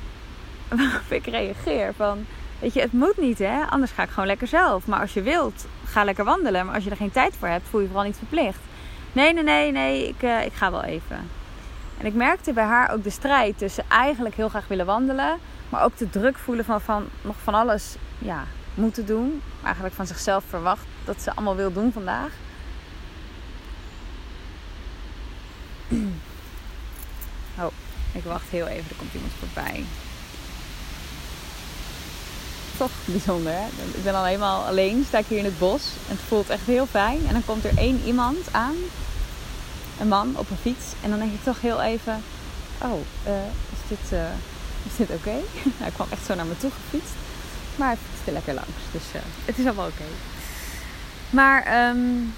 Waarop 0.77 1.09
ik 1.09 1.25
reageer 1.25 1.93
van, 1.93 2.25
weet 2.59 2.73
je, 2.73 2.81
het 2.81 2.93
moet 2.93 3.17
niet 3.17 3.39
hè, 3.39 3.61
anders 3.69 3.91
ga 3.91 4.03
ik 4.03 4.09
gewoon 4.09 4.27
lekker 4.27 4.47
zelf. 4.47 4.87
Maar 4.87 4.99
als 4.99 5.13
je 5.13 5.21
wilt, 5.21 5.65
ga 5.85 6.03
lekker 6.03 6.25
wandelen. 6.25 6.65
Maar 6.65 6.75
als 6.75 6.83
je 6.83 6.89
er 6.89 6.95
geen 6.95 7.11
tijd 7.11 7.35
voor 7.39 7.47
hebt, 7.47 7.67
voel 7.69 7.81
je, 7.81 7.87
vooral 7.87 8.05
niet 8.05 8.17
verplicht. 8.17 8.59
Nee, 9.11 9.33
nee, 9.33 9.43
nee, 9.43 9.71
nee, 9.71 10.07
ik, 10.07 10.21
ik 10.45 10.53
ga 10.53 10.71
wel 10.71 10.83
even. 10.83 11.17
En 11.99 12.05
ik 12.05 12.13
merkte 12.13 12.53
bij 12.53 12.63
haar 12.63 12.91
ook 12.91 13.03
de 13.03 13.09
strijd 13.09 13.57
tussen 13.57 13.83
eigenlijk 13.87 14.35
heel 14.35 14.49
graag 14.49 14.67
willen 14.67 14.85
wandelen, 14.85 15.37
maar 15.69 15.83
ook 15.83 15.97
de 15.97 16.09
druk 16.09 16.37
voelen 16.37 16.65
van, 16.65 16.81
van 16.81 17.05
nog 17.21 17.35
van 17.43 17.53
alles 17.53 17.95
ja, 18.17 18.43
moeten 18.73 19.05
doen. 19.05 19.41
Eigenlijk 19.63 19.95
van 19.95 20.07
zichzelf 20.07 20.43
verwacht 20.49 20.85
dat 21.05 21.21
ze 21.21 21.31
allemaal 21.35 21.55
wil 21.55 21.73
doen 21.73 21.91
vandaag. 21.91 22.31
Oh, 27.59 27.71
ik 28.11 28.23
wacht 28.23 28.49
heel 28.49 28.67
even, 28.67 28.89
er 28.89 28.95
komt 28.95 29.13
iemand 29.13 29.31
voorbij. 29.39 29.83
Toch 32.77 32.91
bijzonder, 33.05 33.53
hè? 33.53 33.65
Ik 33.93 34.03
ben 34.03 34.15
al 34.15 34.25
helemaal 34.25 34.65
alleen, 34.65 35.05
sta 35.07 35.17
ik 35.17 35.25
hier 35.25 35.37
in 35.37 35.45
het 35.45 35.59
bos. 35.59 35.83
En 36.09 36.15
het 36.15 36.25
voelt 36.27 36.49
echt 36.49 36.65
heel 36.65 36.85
fijn. 36.85 37.27
En 37.27 37.33
dan 37.33 37.45
komt 37.45 37.65
er 37.65 37.77
één 37.77 38.01
iemand 38.05 38.37
aan 38.51 38.75
een 39.99 40.07
man 40.07 40.33
op 40.37 40.49
een 40.49 40.57
fiets. 40.57 40.85
En 41.01 41.09
dan 41.09 41.19
denk 41.19 41.33
ik 41.33 41.43
toch 41.43 41.61
heel 41.61 41.81
even: 41.81 42.23
Oh, 42.81 42.99
uh, 43.27 43.33
is 43.71 43.87
dit, 43.87 44.11
uh, 44.19 44.19
is 44.83 44.95
dit 44.95 45.09
oké? 45.09 45.35
Hij 45.83 45.91
kwam 45.91 46.07
echt 46.09 46.25
zo 46.25 46.35
naar 46.35 46.45
me 46.45 46.57
toe 46.57 46.71
gefietst. 46.71 47.13
Maar 47.75 47.97
fietste 48.23 48.31
lekker 48.31 48.53
langs. 48.53 48.83
Dus 48.91 49.21
uh, 49.21 49.21
het 49.45 49.57
is 49.57 49.65
allemaal 49.65 49.87
oké. 49.87 49.95
Okay. 50.01 50.13
Maar 51.29 51.89
um, 51.89 52.33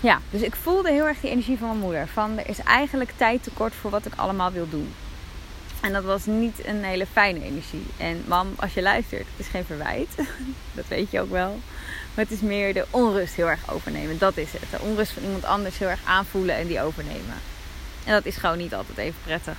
ja, 0.00 0.20
dus 0.30 0.40
ik 0.40 0.54
voelde 0.54 0.90
heel 0.90 1.06
erg 1.06 1.20
die 1.20 1.30
energie 1.30 1.58
van 1.58 1.68
mijn 1.68 1.80
moeder. 1.80 2.08
Van 2.08 2.38
er 2.38 2.48
is 2.48 2.58
eigenlijk 2.58 3.12
tijd 3.16 3.42
tekort 3.42 3.74
voor 3.74 3.90
wat 3.90 4.06
ik 4.06 4.12
allemaal 4.16 4.52
wil 4.52 4.68
doen. 4.68 4.94
En 5.80 5.92
dat 5.92 6.04
was 6.04 6.26
niet 6.26 6.66
een 6.66 6.84
hele 6.84 7.06
fijne 7.06 7.42
energie. 7.42 7.86
En 7.96 8.24
mam, 8.26 8.48
als 8.56 8.74
je 8.74 8.82
luistert, 8.82 9.26
het 9.30 9.46
is 9.46 9.46
geen 9.46 9.64
verwijt. 9.64 10.14
dat 10.78 10.88
weet 10.88 11.10
je 11.10 11.20
ook 11.20 11.30
wel. 11.30 11.60
Maar 12.14 12.24
het 12.24 12.30
is 12.30 12.40
meer 12.40 12.74
de 12.74 12.86
onrust 12.90 13.34
heel 13.34 13.48
erg 13.48 13.72
overnemen. 13.72 14.18
Dat 14.18 14.36
is 14.36 14.52
het. 14.52 14.70
De 14.70 14.80
onrust 14.80 15.12
van 15.12 15.22
iemand 15.22 15.44
anders 15.44 15.78
heel 15.78 15.88
erg 15.88 16.00
aanvoelen 16.04 16.56
en 16.56 16.66
die 16.66 16.82
overnemen. 16.82 17.34
En 18.04 18.12
dat 18.12 18.24
is 18.24 18.36
gewoon 18.36 18.58
niet 18.58 18.74
altijd 18.74 18.98
even 18.98 19.20
prettig. 19.24 19.56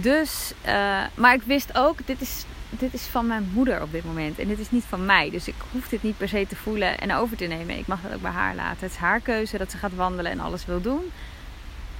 Dus, 0.00 0.52
uh, 0.66 1.02
maar 1.14 1.34
ik 1.34 1.42
wist 1.42 1.76
ook, 1.76 2.06
dit 2.06 2.20
is, 2.20 2.44
dit 2.70 2.94
is 2.94 3.02
van 3.02 3.26
mijn 3.26 3.50
moeder 3.52 3.82
op 3.82 3.92
dit 3.92 4.04
moment. 4.04 4.38
En 4.38 4.48
dit 4.48 4.58
is 4.58 4.70
niet 4.70 4.84
van 4.84 5.06
mij. 5.06 5.30
Dus 5.30 5.48
ik 5.48 5.54
hoef 5.72 5.88
dit 5.88 6.02
niet 6.02 6.16
per 6.16 6.28
se 6.28 6.46
te 6.48 6.56
voelen 6.56 6.98
en 6.98 7.14
over 7.14 7.36
te 7.36 7.44
nemen. 7.44 7.78
Ik 7.78 7.86
mag 7.86 8.00
dat 8.00 8.14
ook 8.14 8.22
bij 8.22 8.30
haar 8.30 8.54
laten. 8.54 8.80
Het 8.80 8.90
is 8.90 8.96
haar 8.96 9.20
keuze 9.20 9.58
dat 9.58 9.70
ze 9.70 9.76
gaat 9.76 9.94
wandelen 9.94 10.32
en 10.32 10.40
alles 10.40 10.66
wil 10.66 10.80
doen. 10.80 11.12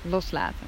Loslaten. 0.02 0.67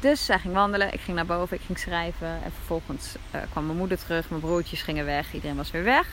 Dus 0.00 0.24
zij 0.24 0.38
ging 0.38 0.54
wandelen, 0.54 0.92
ik 0.92 1.00
ging 1.00 1.16
naar 1.16 1.26
boven, 1.26 1.56
ik 1.56 1.62
ging 1.66 1.78
schrijven. 1.78 2.28
En 2.28 2.52
vervolgens 2.56 3.14
uh, 3.34 3.40
kwam 3.50 3.66
mijn 3.66 3.78
moeder 3.78 3.98
terug, 3.98 4.28
mijn 4.28 4.40
broertjes 4.40 4.82
gingen 4.82 5.04
weg, 5.04 5.34
iedereen 5.34 5.56
was 5.56 5.70
weer 5.70 5.84
weg. 5.84 6.06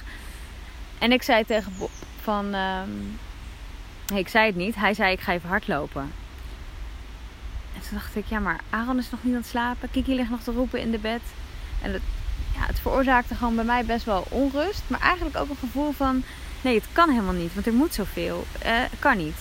En 1.00 1.12
ik 1.12 1.24
zei 1.24 1.46
tegen 1.46 1.74
Bob 1.78 1.92
van... 2.22 2.50
Nee, 2.50 4.20
ik 4.20 4.28
zei 4.28 4.46
het 4.46 4.56
niet. 4.56 4.76
Hij 4.76 4.94
zei, 4.94 5.12
ik 5.12 5.20
ga 5.20 5.34
even 5.34 5.50
hardlopen. 5.50 6.12
En 7.82 7.88
toen 7.88 7.98
dacht 7.98 8.16
ik, 8.16 8.26
ja, 8.26 8.40
maar 8.40 8.60
Aaron 8.70 8.98
is 8.98 9.10
nog 9.10 9.24
niet 9.24 9.34
aan 9.34 9.40
het 9.40 9.50
slapen. 9.50 9.92
Kiki 9.92 10.16
ligt 10.16 10.30
nog 10.30 10.42
te 10.42 10.52
roepen 10.52 10.80
in 10.80 10.92
de 10.92 10.98
bed. 10.98 11.22
En 11.82 11.94
het, 11.94 12.02
ja, 12.54 12.66
het 12.66 12.80
veroorzaakte 12.80 13.36
gewoon 13.36 13.56
bij 13.56 13.64
mij 13.64 13.86
best 13.86 14.06
wel 14.06 14.26
onrust. 14.30 14.82
Maar 14.88 15.00
eigenlijk 15.00 15.38
ook 15.38 15.50
een 15.50 15.58
gevoel 15.60 15.92
van, 15.92 16.24
nee, 16.62 16.76
het 16.76 16.88
kan 16.92 17.10
helemaal 17.10 17.34
niet. 17.34 17.54
Want 17.54 17.66
er 17.66 17.74
moet 17.74 17.94
zoveel. 17.94 18.46
Uh, 18.66 18.80
kan 19.00 19.18
niet. 19.18 19.38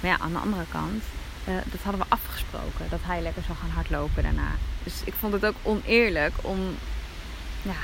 Maar 0.00 0.10
ja, 0.10 0.18
aan 0.18 0.32
de 0.32 0.38
andere 0.38 0.64
kant, 0.68 1.02
uh, 1.48 1.54
dat 1.64 1.80
hadden 1.82 2.00
we 2.00 2.14
afgesproken. 2.14 2.86
Dat 2.90 3.00
hij 3.02 3.22
lekker 3.22 3.42
zou 3.42 3.58
gaan 3.58 3.70
hardlopen 3.70 4.22
daarna. 4.22 4.50
Dus 4.82 4.94
ik 5.04 5.14
vond 5.18 5.32
het 5.32 5.46
ook 5.46 5.56
oneerlijk 5.62 6.34
om 6.40 6.58
ja, 7.62 7.80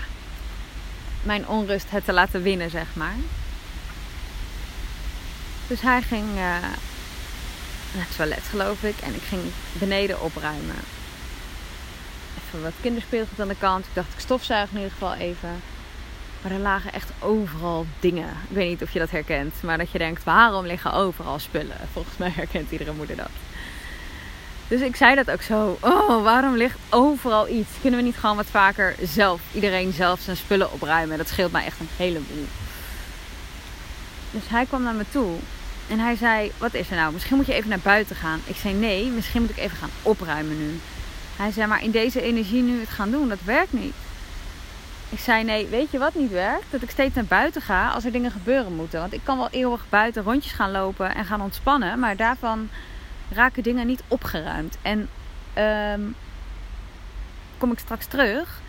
mijn 1.22 1.48
onrust 1.48 1.90
het 1.90 2.04
te 2.04 2.12
laten 2.12 2.42
winnen, 2.42 2.70
zeg 2.70 2.86
maar. 2.92 3.16
Dus 5.66 5.80
hij 5.80 6.02
ging 6.02 6.28
uh, 6.36 6.56
naar 7.94 8.04
het 8.06 8.16
toilet, 8.16 8.42
geloof 8.50 8.82
ik. 8.82 8.96
En 9.02 9.14
ik 9.14 9.22
ging 9.22 9.42
beneden 9.72 10.20
opruimen. 10.20 10.76
Even 12.46 12.62
wat 12.62 12.72
kinderspeelgoed 12.80 13.40
aan 13.40 13.48
de 13.48 13.56
kant. 13.58 13.86
Ik 13.86 13.94
dacht, 13.94 14.12
ik 14.12 14.20
stofzuig 14.20 14.70
in 14.70 14.76
ieder 14.76 14.92
geval 14.92 15.14
even. 15.14 15.60
Maar 16.42 16.52
er 16.52 16.58
lagen 16.58 16.92
echt 16.92 17.10
overal 17.18 17.86
dingen. 18.00 18.28
Ik 18.28 18.56
weet 18.56 18.68
niet 18.68 18.82
of 18.82 18.90
je 18.90 18.98
dat 18.98 19.10
herkent. 19.10 19.54
Maar 19.62 19.78
dat 19.78 19.90
je 19.90 19.98
denkt, 19.98 20.24
waarom 20.24 20.66
liggen 20.66 20.92
overal 20.92 21.38
spullen? 21.38 21.76
Volgens 21.92 22.16
mij 22.16 22.32
herkent 22.34 22.70
iedere 22.70 22.92
moeder 22.92 23.16
dat. 23.16 23.30
Dus 24.68 24.80
ik 24.80 24.96
zei 24.96 25.14
dat 25.14 25.30
ook 25.30 25.42
zo. 25.42 25.78
Oh, 25.80 26.22
waarom 26.22 26.56
ligt 26.56 26.78
overal 26.88 27.48
iets? 27.48 27.70
Kunnen 27.80 28.00
we 28.00 28.06
niet 28.06 28.16
gewoon 28.16 28.36
wat 28.36 28.46
vaker 28.46 28.94
zelf, 29.02 29.40
iedereen 29.52 29.92
zelf 29.92 30.20
zijn 30.20 30.36
spullen 30.36 30.72
opruimen? 30.72 31.18
Dat 31.18 31.28
scheelt 31.28 31.52
mij 31.52 31.64
echt 31.64 31.80
een 31.80 31.88
heleboel. 31.96 32.46
Dus 34.30 34.42
hij 34.48 34.66
kwam 34.66 34.82
naar 34.82 34.94
me 34.94 35.04
toe 35.10 35.36
en 35.88 35.98
hij 35.98 36.16
zei: 36.16 36.52
Wat 36.58 36.74
is 36.74 36.90
er 36.90 36.96
nou? 36.96 37.12
Misschien 37.12 37.36
moet 37.36 37.46
je 37.46 37.54
even 37.54 37.68
naar 37.68 37.78
buiten 37.78 38.16
gaan. 38.16 38.40
Ik 38.44 38.56
zei: 38.56 38.74
Nee, 38.74 39.06
misschien 39.06 39.40
moet 39.40 39.50
ik 39.50 39.56
even 39.56 39.76
gaan 39.76 39.90
opruimen 40.02 40.58
nu. 40.58 40.78
Hij 41.36 41.50
zei: 41.50 41.66
Maar 41.66 41.82
in 41.82 41.90
deze 41.90 42.22
energie 42.22 42.62
nu 42.62 42.80
het 42.80 42.88
gaan 42.88 43.10
doen, 43.10 43.28
dat 43.28 43.42
werkt 43.44 43.72
niet. 43.72 43.94
Ik 45.08 45.18
zei: 45.18 45.44
Nee, 45.44 45.66
weet 45.66 45.90
je 45.90 45.98
wat 45.98 46.14
niet 46.14 46.30
werkt? 46.30 46.70
Dat 46.70 46.82
ik 46.82 46.90
steeds 46.90 47.14
naar 47.14 47.24
buiten 47.24 47.62
ga 47.62 47.88
als 47.88 48.04
er 48.04 48.12
dingen 48.12 48.30
gebeuren 48.30 48.74
moeten. 48.74 49.00
Want 49.00 49.12
ik 49.12 49.20
kan 49.22 49.38
wel 49.38 49.48
eeuwig 49.50 49.84
buiten 49.88 50.22
rondjes 50.22 50.52
gaan 50.52 50.70
lopen 50.70 51.14
en 51.14 51.24
gaan 51.24 51.40
ontspannen, 51.42 51.98
maar 51.98 52.16
daarvan 52.16 52.68
raken 53.30 53.62
dingen 53.62 53.86
niet 53.86 54.02
opgeruimd. 54.08 54.78
En 54.82 55.08
um, 55.94 56.14
kom 57.58 57.72
ik 57.72 57.78
straks 57.78 58.06
terug 58.06 58.60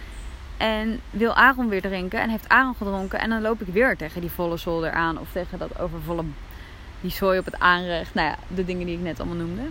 en 0.57 1.01
wil 1.09 1.33
Aaron 1.33 1.69
weer 1.69 1.81
drinken 1.81 2.21
en 2.21 2.29
heeft 2.29 2.49
Aaron 2.49 2.75
gedronken 2.75 3.19
en 3.19 3.29
dan 3.29 3.41
loop 3.41 3.61
ik 3.61 3.73
weer 3.73 3.97
tegen 3.97 4.21
die 4.21 4.31
volle 4.31 4.57
zolder 4.57 4.91
aan 4.91 5.19
of 5.19 5.31
tegen 5.31 5.59
dat 5.59 5.79
overvolle 5.79 6.23
die 7.01 7.11
zooi 7.11 7.39
op 7.39 7.45
het 7.45 7.59
aanrecht. 7.59 8.13
Nou 8.13 8.27
ja, 8.27 8.35
de 8.47 8.65
dingen 8.65 8.85
die 8.85 8.95
ik 8.95 9.03
net 9.03 9.19
allemaal 9.19 9.37
noemde. 9.37 9.67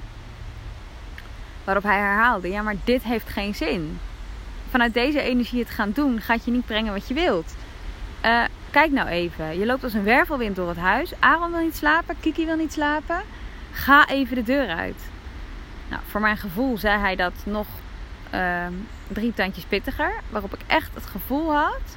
Waarop 1.65 1.85
hij 1.85 1.99
herhaalde: 1.99 2.49
Ja, 2.49 2.63
maar 2.63 2.77
dit 2.85 3.03
heeft 3.03 3.29
geen 3.29 3.55
zin. 3.55 3.99
Vanuit 4.71 4.95
deze 4.95 5.21
energie 5.21 5.61
het 5.61 5.71
gaan 5.71 5.93
doen 5.95 6.21
gaat 6.21 6.45
je 6.45 6.51
niet 6.51 6.67
brengen 6.67 6.93
wat 6.93 7.09
je 7.09 7.15
wilt. 7.15 7.55
Uh, 8.25 8.45
kijk 8.71 8.91
nou 8.93 9.09
even. 9.09 9.59
Je 9.59 9.67
loopt 9.67 9.85
als 9.85 9.95
een 9.95 10.05
wervelwind 10.05 10.57
door 10.57 10.69
het 10.69 10.77
huis. 10.77 11.13
Aaron 11.19 11.51
wil 11.51 11.61
niet 11.61 11.77
slapen. 11.77 12.17
Kiki 12.21 12.47
wil 12.47 12.57
niet 12.57 12.73
slapen. 12.73 13.23
Ga 13.73 14.09
even 14.09 14.35
de 14.35 14.43
deur 14.43 14.69
uit. 14.69 15.03
Nou, 15.89 16.03
voor 16.07 16.21
mijn 16.21 16.37
gevoel 16.37 16.79
zei 16.79 16.99
hij 16.99 17.17
dat 17.17 17.33
nog 17.45 17.67
uh, 18.35 18.67
drie 19.09 19.35
tandjes 19.35 19.65
pittiger. 19.65 20.13
Waarop 20.31 20.55
ik 20.55 20.61
echt 20.67 20.95
het 20.95 21.07
gevoel 21.07 21.55
had. 21.55 21.97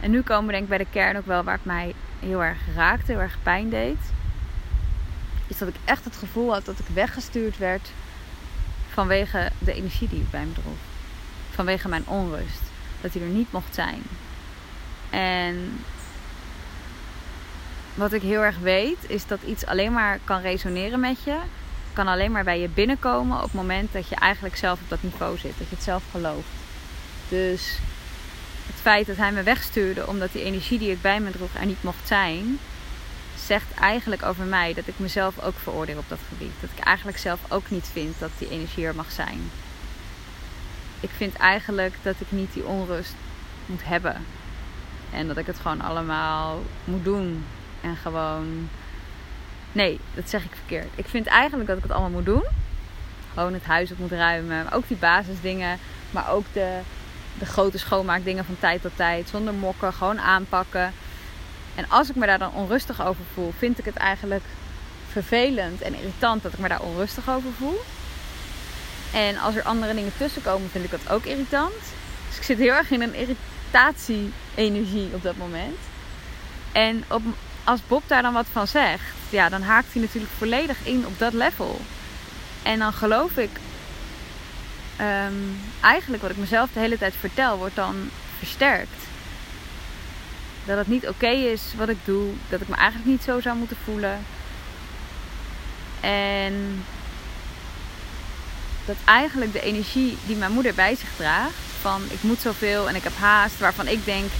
En 0.00 0.10
nu 0.10 0.22
komen 0.22 0.46
we 0.46 0.52
denk 0.52 0.62
ik 0.62 0.68
bij 0.68 0.78
de 0.78 0.86
kern 0.90 1.16
ook 1.16 1.26
wel 1.26 1.42
waar 1.42 1.54
het 1.54 1.64
mij 1.64 1.94
heel 2.20 2.44
erg 2.44 2.58
raakte, 2.74 3.12
heel 3.12 3.20
erg 3.20 3.36
pijn 3.42 3.70
deed 3.70 3.98
is 5.50 5.58
dat 5.58 5.68
ik 5.68 5.74
echt 5.84 6.04
het 6.04 6.16
gevoel 6.16 6.52
had 6.52 6.64
dat 6.64 6.78
ik 6.78 6.86
weggestuurd 6.94 7.58
werd 7.58 7.90
vanwege 8.92 9.50
de 9.58 9.72
energie 9.72 10.08
die 10.08 10.20
ik 10.20 10.30
bij 10.30 10.44
me 10.44 10.52
droeg. 10.52 10.78
Vanwege 11.50 11.88
mijn 11.88 12.06
onrust. 12.06 12.60
Dat 13.00 13.12
hij 13.12 13.22
er 13.22 13.28
niet 13.28 13.52
mocht 13.52 13.74
zijn. 13.74 14.02
En 15.10 15.80
wat 17.94 18.12
ik 18.12 18.22
heel 18.22 18.44
erg 18.44 18.58
weet, 18.58 18.98
is 19.06 19.26
dat 19.26 19.42
iets 19.42 19.66
alleen 19.66 19.92
maar 19.92 20.18
kan 20.24 20.40
resoneren 20.40 21.00
met 21.00 21.22
je. 21.24 21.36
Kan 21.92 22.08
alleen 22.08 22.32
maar 22.32 22.44
bij 22.44 22.60
je 22.60 22.68
binnenkomen 22.68 23.36
op 23.36 23.42
het 23.42 23.52
moment 23.52 23.92
dat 23.92 24.08
je 24.08 24.14
eigenlijk 24.14 24.56
zelf 24.56 24.80
op 24.80 24.88
dat 24.88 25.02
niveau 25.02 25.38
zit. 25.38 25.58
Dat 25.58 25.68
je 25.68 25.74
het 25.74 25.84
zelf 25.84 26.02
gelooft. 26.10 26.48
Dus 27.28 27.78
het 28.66 28.80
feit 28.80 29.06
dat 29.06 29.16
hij 29.16 29.32
me 29.32 29.42
wegstuurde 29.42 30.06
omdat 30.06 30.32
die 30.32 30.42
energie 30.42 30.78
die 30.78 30.90
ik 30.90 31.00
bij 31.00 31.20
me 31.20 31.30
droeg 31.30 31.54
er 31.54 31.66
niet 31.66 31.82
mocht 31.82 32.08
zijn, 32.08 32.58
zegt 33.50 33.74
eigenlijk 33.74 34.22
over 34.22 34.44
mij 34.44 34.74
dat 34.74 34.86
ik 34.86 34.98
mezelf 34.98 35.42
ook 35.42 35.58
veroordeel 35.58 35.98
op 35.98 36.08
dat 36.08 36.18
gebied. 36.28 36.52
Dat 36.60 36.70
ik 36.76 36.84
eigenlijk 36.84 37.18
zelf 37.18 37.40
ook 37.48 37.70
niet 37.70 37.88
vind 37.92 38.18
dat 38.18 38.30
die 38.38 38.50
energie 38.50 38.86
er 38.86 38.94
mag 38.94 39.10
zijn. 39.12 39.50
Ik 41.00 41.10
vind 41.16 41.34
eigenlijk 41.34 41.94
dat 42.02 42.14
ik 42.18 42.26
niet 42.28 42.52
die 42.52 42.64
onrust 42.64 43.14
moet 43.66 43.84
hebben. 43.84 44.16
En 45.12 45.26
dat 45.26 45.36
ik 45.36 45.46
het 45.46 45.58
gewoon 45.58 45.80
allemaal 45.80 46.62
moet 46.84 47.04
doen. 47.04 47.44
En 47.80 47.96
gewoon. 47.96 48.68
Nee, 49.72 50.00
dat 50.14 50.28
zeg 50.28 50.44
ik 50.44 50.54
verkeerd. 50.54 50.88
Ik 50.94 51.06
vind 51.06 51.26
eigenlijk 51.26 51.68
dat 51.68 51.76
ik 51.76 51.82
het 51.82 51.92
allemaal 51.92 52.10
moet 52.10 52.24
doen. 52.24 52.44
Gewoon 53.32 53.52
het 53.52 53.64
huis 53.64 53.90
op 53.90 53.98
moet 53.98 54.12
ruimen. 54.12 54.72
Ook 54.72 54.88
die 54.88 54.96
basisdingen. 54.96 55.78
Maar 56.10 56.30
ook 56.30 56.44
de, 56.52 56.78
de 57.38 57.46
grote 57.46 57.78
schoonmaakdingen 57.78 58.44
van 58.44 58.56
tijd 58.58 58.82
tot 58.82 58.96
tijd. 58.96 59.28
Zonder 59.28 59.54
mokken. 59.54 59.92
Gewoon 59.92 60.20
aanpakken. 60.20 60.92
En 61.80 61.88
als 61.88 62.08
ik 62.08 62.14
me 62.14 62.26
daar 62.26 62.38
dan 62.38 62.52
onrustig 62.52 63.02
over 63.02 63.24
voel, 63.34 63.52
vind 63.58 63.78
ik 63.78 63.84
het 63.84 63.96
eigenlijk 63.96 64.44
vervelend 65.10 65.82
en 65.82 65.94
irritant 65.94 66.42
dat 66.42 66.52
ik 66.52 66.58
me 66.58 66.68
daar 66.68 66.82
onrustig 66.82 67.28
over 67.28 67.50
voel. 67.58 67.80
En 69.12 69.38
als 69.38 69.54
er 69.54 69.62
andere 69.62 69.94
dingen 69.94 70.12
tussen 70.16 70.42
komen, 70.42 70.70
vind 70.70 70.84
ik 70.84 70.90
dat 70.90 71.10
ook 71.10 71.24
irritant. 71.24 71.82
Dus 72.28 72.36
ik 72.36 72.42
zit 72.42 72.58
heel 72.58 72.72
erg 72.72 72.90
in 72.90 73.02
een 73.02 73.14
irritatie-energie 73.14 75.10
op 75.14 75.22
dat 75.22 75.36
moment. 75.36 75.76
En 76.72 77.04
op, 77.08 77.22
als 77.64 77.80
Bob 77.88 78.02
daar 78.06 78.22
dan 78.22 78.32
wat 78.32 78.46
van 78.52 78.66
zegt, 78.66 79.14
ja, 79.30 79.48
dan 79.48 79.62
haakt 79.62 79.92
hij 79.92 80.02
natuurlijk 80.02 80.32
volledig 80.38 80.86
in 80.86 81.06
op 81.06 81.18
dat 81.18 81.32
level. 81.32 81.80
En 82.62 82.78
dan 82.78 82.92
geloof 82.92 83.36
ik, 83.36 83.50
um, 85.00 85.60
eigenlijk 85.80 86.22
wat 86.22 86.30
ik 86.30 86.36
mezelf 86.36 86.70
de 86.72 86.80
hele 86.80 86.98
tijd 86.98 87.14
vertel, 87.20 87.56
wordt 87.58 87.76
dan 87.76 88.10
versterkt. 88.38 89.08
Dat 90.64 90.78
het 90.78 90.88
niet 90.88 91.08
oké 91.08 91.28
is 91.28 91.62
wat 91.76 91.88
ik 91.88 91.98
doe. 92.04 92.32
Dat 92.48 92.60
ik 92.60 92.68
me 92.68 92.76
eigenlijk 92.76 93.10
niet 93.10 93.22
zo 93.22 93.40
zou 93.40 93.56
moeten 93.56 93.76
voelen. 93.84 94.24
En 96.00 96.84
dat 98.84 98.96
eigenlijk 99.04 99.52
de 99.52 99.60
energie 99.60 100.18
die 100.26 100.36
mijn 100.36 100.52
moeder 100.52 100.74
bij 100.74 100.94
zich 100.94 101.08
draagt. 101.16 101.54
Van 101.80 102.02
ik 102.08 102.22
moet 102.22 102.40
zoveel 102.40 102.88
en 102.88 102.94
ik 102.94 103.02
heb 103.02 103.16
haast. 103.16 103.58
Waarvan 103.58 103.88
ik 103.88 104.04
denk, 104.04 104.30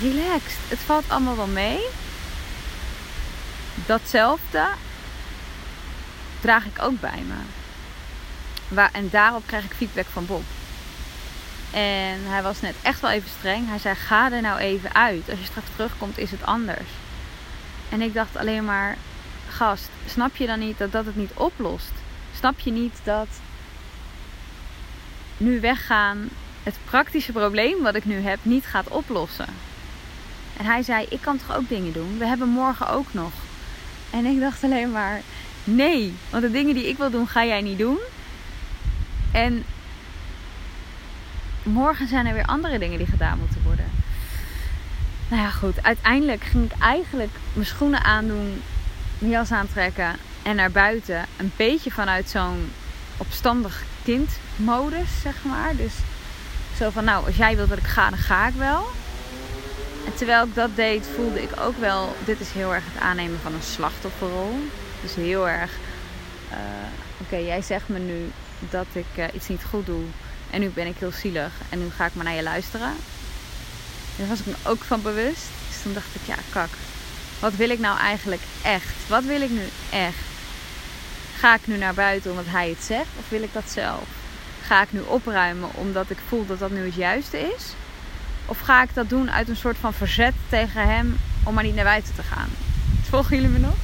relaxed. 0.00 0.58
Het 0.68 0.78
valt 0.78 1.04
allemaal 1.08 1.36
wel 1.36 1.46
mee. 1.46 1.80
Datzelfde 3.86 4.66
draag 6.40 6.64
ik 6.64 6.82
ook 6.82 7.00
bij 7.00 7.22
me. 7.26 7.34
En 8.92 9.08
daarop 9.10 9.46
krijg 9.46 9.64
ik 9.64 9.72
feedback 9.76 10.06
van 10.12 10.26
Bob. 10.26 10.42
En 11.72 12.18
hij 12.24 12.42
was 12.42 12.60
net 12.60 12.74
echt 12.82 13.00
wel 13.00 13.10
even 13.10 13.30
streng. 13.38 13.68
Hij 13.68 13.78
zei: 13.78 13.94
Ga 13.94 14.32
er 14.32 14.40
nou 14.40 14.58
even 14.58 14.94
uit. 14.94 15.30
Als 15.30 15.38
je 15.38 15.44
straks 15.44 15.66
terugkomt, 15.76 16.18
is 16.18 16.30
het 16.30 16.44
anders. 16.44 16.88
En 17.88 18.02
ik 18.02 18.14
dacht 18.14 18.36
alleen 18.36 18.64
maar: 18.64 18.96
Gast, 19.48 19.88
snap 20.06 20.36
je 20.36 20.46
dan 20.46 20.58
niet 20.58 20.78
dat 20.78 20.92
dat 20.92 21.06
het 21.06 21.16
niet 21.16 21.32
oplost? 21.34 21.92
Snap 22.36 22.60
je 22.60 22.70
niet 22.70 23.00
dat 23.04 23.28
nu 25.36 25.60
weggaan 25.60 26.28
het 26.62 26.76
praktische 26.84 27.32
probleem 27.32 27.82
wat 27.82 27.94
ik 27.94 28.04
nu 28.04 28.20
heb 28.20 28.38
niet 28.42 28.64
gaat 28.64 28.88
oplossen? 28.88 29.48
En 30.56 30.64
hij 30.64 30.82
zei: 30.82 31.06
Ik 31.08 31.20
kan 31.20 31.38
toch 31.38 31.56
ook 31.56 31.68
dingen 31.68 31.92
doen? 31.92 32.18
We 32.18 32.26
hebben 32.26 32.48
morgen 32.48 32.88
ook 32.88 33.12
nog. 33.12 33.32
En 34.10 34.24
ik 34.24 34.40
dacht 34.40 34.64
alleen 34.64 34.90
maar: 34.90 35.20
Nee, 35.64 36.14
want 36.30 36.42
de 36.42 36.50
dingen 36.50 36.74
die 36.74 36.88
ik 36.88 36.96
wil 36.96 37.10
doen, 37.10 37.28
ga 37.28 37.44
jij 37.44 37.60
niet 37.60 37.78
doen. 37.78 37.98
En 39.32 39.64
morgen 41.62 42.08
zijn 42.08 42.26
er 42.26 42.34
weer 42.34 42.44
andere 42.44 42.78
dingen 42.78 42.98
die 42.98 43.06
gedaan 43.06 43.38
moeten 43.38 43.62
worden. 43.62 43.90
Nou 45.28 45.42
ja, 45.42 45.50
goed. 45.50 45.82
Uiteindelijk 45.82 46.44
ging 46.44 46.72
ik 46.72 46.78
eigenlijk 46.78 47.30
mijn 47.52 47.66
schoenen 47.66 48.04
aandoen, 48.04 48.62
mijn 49.18 49.32
jas 49.32 49.52
aantrekken 49.52 50.16
en 50.42 50.56
naar 50.56 50.70
buiten. 50.70 51.26
Een 51.36 51.52
beetje 51.56 51.90
vanuit 51.90 52.28
zo'n 52.28 52.70
opstandig 53.16 53.82
kindmodus, 54.04 55.20
zeg 55.22 55.44
maar. 55.44 55.76
Dus 55.76 55.94
zo 56.76 56.90
van, 56.90 57.04
nou, 57.04 57.26
als 57.26 57.36
jij 57.36 57.56
wilt 57.56 57.68
dat 57.68 57.78
ik 57.78 57.86
ga, 57.86 58.10
dan 58.10 58.18
ga 58.18 58.46
ik 58.46 58.54
wel. 58.54 58.86
En 60.06 60.14
terwijl 60.14 60.44
ik 60.44 60.54
dat 60.54 60.76
deed, 60.76 61.06
voelde 61.14 61.42
ik 61.42 61.60
ook 61.60 61.78
wel, 61.78 62.16
dit 62.24 62.40
is 62.40 62.52
heel 62.52 62.74
erg 62.74 62.84
het 62.92 63.02
aannemen 63.02 63.38
van 63.42 63.54
een 63.54 63.62
slachtofferrol. 63.62 64.58
Dus 65.02 65.14
heel 65.14 65.48
erg, 65.48 65.70
uh, 66.50 66.58
oké, 67.20 67.36
jij 67.36 67.62
zegt 67.62 67.88
me 67.88 67.98
nu 67.98 68.30
dat 68.70 68.86
ik 68.92 69.06
uh, 69.16 69.24
iets 69.34 69.48
niet 69.48 69.64
goed 69.70 69.86
doe. 69.86 70.04
En 70.52 70.60
nu 70.60 70.68
ben 70.68 70.86
ik 70.86 70.96
heel 70.98 71.12
zielig 71.12 71.52
en 71.68 71.78
nu 71.78 71.90
ga 71.96 72.06
ik 72.06 72.14
maar 72.14 72.24
naar 72.24 72.34
je 72.34 72.42
luisteren. 72.42 72.92
Daar 74.16 74.28
was 74.28 74.40
ik 74.40 74.46
me 74.46 74.54
ook 74.62 74.82
van 74.82 75.02
bewust. 75.02 75.46
Dus 75.68 75.82
toen 75.82 75.92
dacht 75.92 76.14
ik, 76.14 76.20
ja, 76.24 76.36
kak. 76.50 76.68
Wat 77.38 77.54
wil 77.54 77.70
ik 77.70 77.78
nou 77.78 77.98
eigenlijk 77.98 78.42
echt? 78.62 78.94
Wat 79.08 79.24
wil 79.24 79.40
ik 79.40 79.50
nu 79.50 79.62
echt? 79.90 80.16
Ga 81.38 81.54
ik 81.54 81.66
nu 81.66 81.76
naar 81.76 81.94
buiten 81.94 82.30
omdat 82.30 82.46
hij 82.48 82.68
het 82.68 82.82
zegt 82.82 83.08
of 83.18 83.28
wil 83.28 83.42
ik 83.42 83.52
dat 83.52 83.70
zelf? 83.70 84.04
Ga 84.66 84.82
ik 84.82 84.92
nu 84.92 85.00
opruimen 85.00 85.68
omdat 85.74 86.10
ik 86.10 86.18
voel 86.28 86.46
dat 86.46 86.58
dat 86.58 86.70
nu 86.70 86.84
het 86.84 86.94
juiste 86.94 87.38
is? 87.38 87.64
Of 88.46 88.60
ga 88.60 88.82
ik 88.82 88.94
dat 88.94 89.08
doen 89.08 89.30
uit 89.30 89.48
een 89.48 89.56
soort 89.56 89.76
van 89.80 89.94
verzet 89.94 90.34
tegen 90.48 90.88
hem 90.88 91.18
om 91.44 91.54
maar 91.54 91.64
niet 91.64 91.74
naar 91.74 91.84
buiten 91.84 92.14
te 92.14 92.22
gaan? 92.22 92.48
Volgen 93.08 93.36
jullie 93.36 93.50
me 93.50 93.58
nog? 93.58 93.76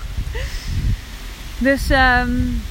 Dus 1.59 1.91
um, 1.91 2.63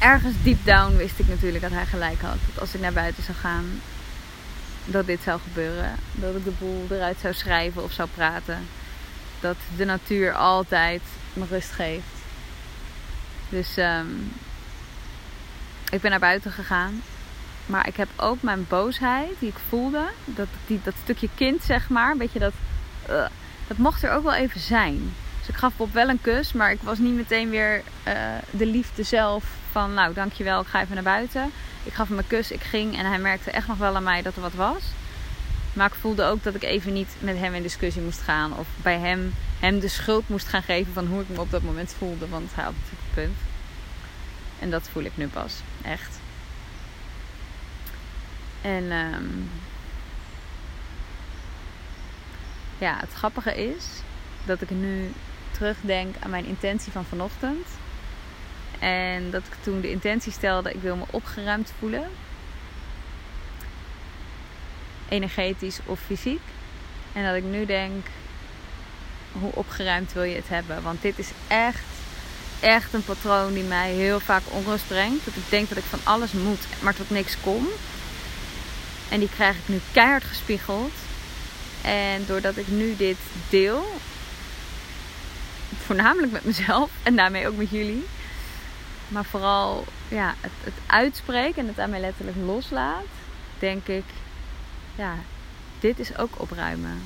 ergens 0.00 0.34
deep 0.42 0.64
down 0.64 0.96
wist 0.96 1.18
ik 1.18 1.28
natuurlijk 1.28 1.62
dat 1.62 1.72
hij 1.72 1.86
gelijk 1.86 2.20
had. 2.20 2.36
Dat 2.46 2.60
als 2.60 2.74
ik 2.74 2.80
naar 2.80 2.92
buiten 2.92 3.22
zou 3.22 3.36
gaan, 3.36 3.80
dat 4.84 5.06
dit 5.06 5.20
zou 5.22 5.40
gebeuren. 5.40 5.94
Dat 6.12 6.34
ik 6.34 6.44
de 6.44 6.52
boel 6.58 6.86
eruit 6.90 7.18
zou 7.20 7.34
schrijven 7.34 7.82
of 7.82 7.92
zou 7.92 8.08
praten. 8.14 8.66
Dat 9.40 9.56
de 9.76 9.84
natuur 9.84 10.32
altijd 10.32 11.02
me 11.32 11.44
rust 11.50 11.70
geeft. 11.70 12.06
Dus 13.48 13.76
um, 13.76 14.32
ik 15.90 16.00
ben 16.00 16.10
naar 16.10 16.20
buiten 16.20 16.52
gegaan. 16.52 17.02
Maar 17.66 17.88
ik 17.88 17.96
heb 17.96 18.08
ook 18.16 18.42
mijn 18.42 18.66
boosheid 18.68 19.30
die 19.38 19.48
ik 19.48 19.58
voelde. 19.68 20.08
Dat, 20.24 20.48
die, 20.66 20.80
dat 20.84 20.94
stukje 21.02 21.28
kind, 21.34 21.62
zeg 21.62 21.88
maar. 21.88 22.10
Een 22.10 22.18
beetje 22.18 22.38
dat. 22.38 22.52
Uh, 23.10 23.26
dat 23.66 23.76
mocht 23.76 24.02
er 24.02 24.10
ook 24.10 24.22
wel 24.22 24.34
even 24.34 24.60
zijn. 24.60 25.12
Dus 25.40 25.48
ik 25.48 25.56
gaf 25.56 25.72
Bob 25.76 25.92
wel 25.92 26.08
een 26.08 26.20
kus. 26.20 26.52
Maar 26.52 26.70
ik 26.70 26.82
was 26.82 26.98
niet 26.98 27.14
meteen 27.14 27.50
weer 27.50 27.82
uh, 28.08 28.14
de 28.50 28.66
liefde 28.66 29.02
zelf. 29.02 29.44
Van 29.70 29.94
nou, 29.94 30.14
dankjewel, 30.14 30.60
ik 30.60 30.66
ga 30.66 30.80
even 30.80 30.94
naar 30.94 31.04
buiten. 31.04 31.50
Ik 31.82 31.92
gaf 31.92 32.08
hem 32.08 32.18
een 32.18 32.26
kus, 32.26 32.50
ik 32.50 32.62
ging. 32.62 32.98
En 32.98 33.06
hij 33.06 33.18
merkte 33.18 33.50
echt 33.50 33.66
nog 33.66 33.78
wel 33.78 33.96
aan 33.96 34.02
mij 34.02 34.22
dat 34.22 34.36
er 34.36 34.42
wat 34.42 34.54
was. 34.54 34.82
Maar 35.72 35.86
ik 35.86 35.94
voelde 36.00 36.24
ook 36.24 36.42
dat 36.42 36.54
ik 36.54 36.62
even 36.62 36.92
niet 36.92 37.16
met 37.18 37.38
hem 37.38 37.54
in 37.54 37.62
discussie 37.62 38.02
moest 38.02 38.20
gaan. 38.20 38.58
Of 38.58 38.66
bij 38.76 38.98
hem, 38.98 39.34
hem 39.58 39.80
de 39.80 39.88
schuld 39.88 40.28
moest 40.28 40.46
gaan 40.46 40.62
geven 40.62 40.92
van 40.92 41.06
hoe 41.06 41.20
ik 41.20 41.28
me 41.28 41.40
op 41.40 41.50
dat 41.50 41.62
moment 41.62 41.94
voelde. 41.98 42.28
Want 42.28 42.50
hij 42.54 42.64
had 42.64 42.72
natuurlijk 42.72 43.02
een 43.06 43.22
punt. 43.22 43.38
En 44.58 44.70
dat 44.70 44.88
voel 44.92 45.02
ik 45.02 45.16
nu 45.16 45.28
pas. 45.28 45.54
Echt. 45.82 46.18
En 48.62 48.92
um, 48.92 49.50
ja, 52.78 52.96
het 53.00 53.12
grappige 53.12 53.68
is 53.74 53.84
dat 54.44 54.60
ik 54.60 54.70
nu 54.70 55.12
terugdenk 55.50 56.14
aan 56.20 56.30
mijn 56.30 56.44
intentie 56.44 56.92
van 56.92 57.04
vanochtend. 57.04 57.66
En 58.78 59.30
dat 59.30 59.42
ik 59.42 59.54
toen 59.60 59.80
de 59.80 59.90
intentie 59.90 60.32
stelde, 60.32 60.72
ik 60.72 60.80
wil 60.80 60.96
me 60.96 61.04
opgeruimd 61.10 61.72
voelen. 61.78 62.08
Energetisch 65.08 65.78
of 65.84 66.00
fysiek. 66.00 66.40
En 67.12 67.24
dat 67.24 67.34
ik 67.34 67.44
nu 67.44 67.66
denk, 67.66 68.06
hoe 69.32 69.54
opgeruimd 69.54 70.12
wil 70.12 70.22
je 70.22 70.36
het 70.36 70.48
hebben? 70.48 70.82
Want 70.82 71.02
dit 71.02 71.18
is 71.18 71.30
echt, 71.48 71.84
echt 72.60 72.94
een 72.94 73.04
patroon 73.04 73.52
die 73.52 73.62
mij 73.62 73.92
heel 73.92 74.20
vaak 74.20 74.42
onrust 74.48 74.86
brengt. 74.86 75.24
Dat 75.24 75.34
ik 75.34 75.48
denk 75.48 75.68
dat 75.68 75.78
ik 75.78 75.84
van 75.84 76.00
alles 76.02 76.32
moet, 76.32 76.66
maar 76.80 76.94
tot 76.94 77.10
niks 77.10 77.36
kom. 77.40 77.66
En 79.08 79.18
die 79.18 79.28
krijg 79.28 79.56
ik 79.56 79.68
nu 79.68 79.80
keihard 79.92 80.24
gespiegeld. 80.24 80.92
En 81.82 82.24
doordat 82.26 82.56
ik 82.56 82.68
nu 82.68 82.96
dit 82.96 83.16
deel, 83.48 83.86
voornamelijk 85.76 86.32
met 86.32 86.44
mezelf 86.44 86.90
en 87.02 87.16
daarmee 87.16 87.48
ook 87.48 87.56
met 87.56 87.70
jullie, 87.70 88.06
maar 89.08 89.24
vooral 89.24 89.84
ja, 90.08 90.34
het, 90.40 90.52
het 90.64 90.74
uitspreken 90.86 91.62
en 91.62 91.68
het 91.68 91.78
aan 91.78 91.90
mij 91.90 92.00
letterlijk 92.00 92.36
loslaat, 92.36 93.06
denk 93.58 93.86
ik, 93.86 94.04
ja, 94.94 95.14
dit 95.80 95.98
is 95.98 96.16
ook 96.16 96.40
opruimen. 96.40 97.02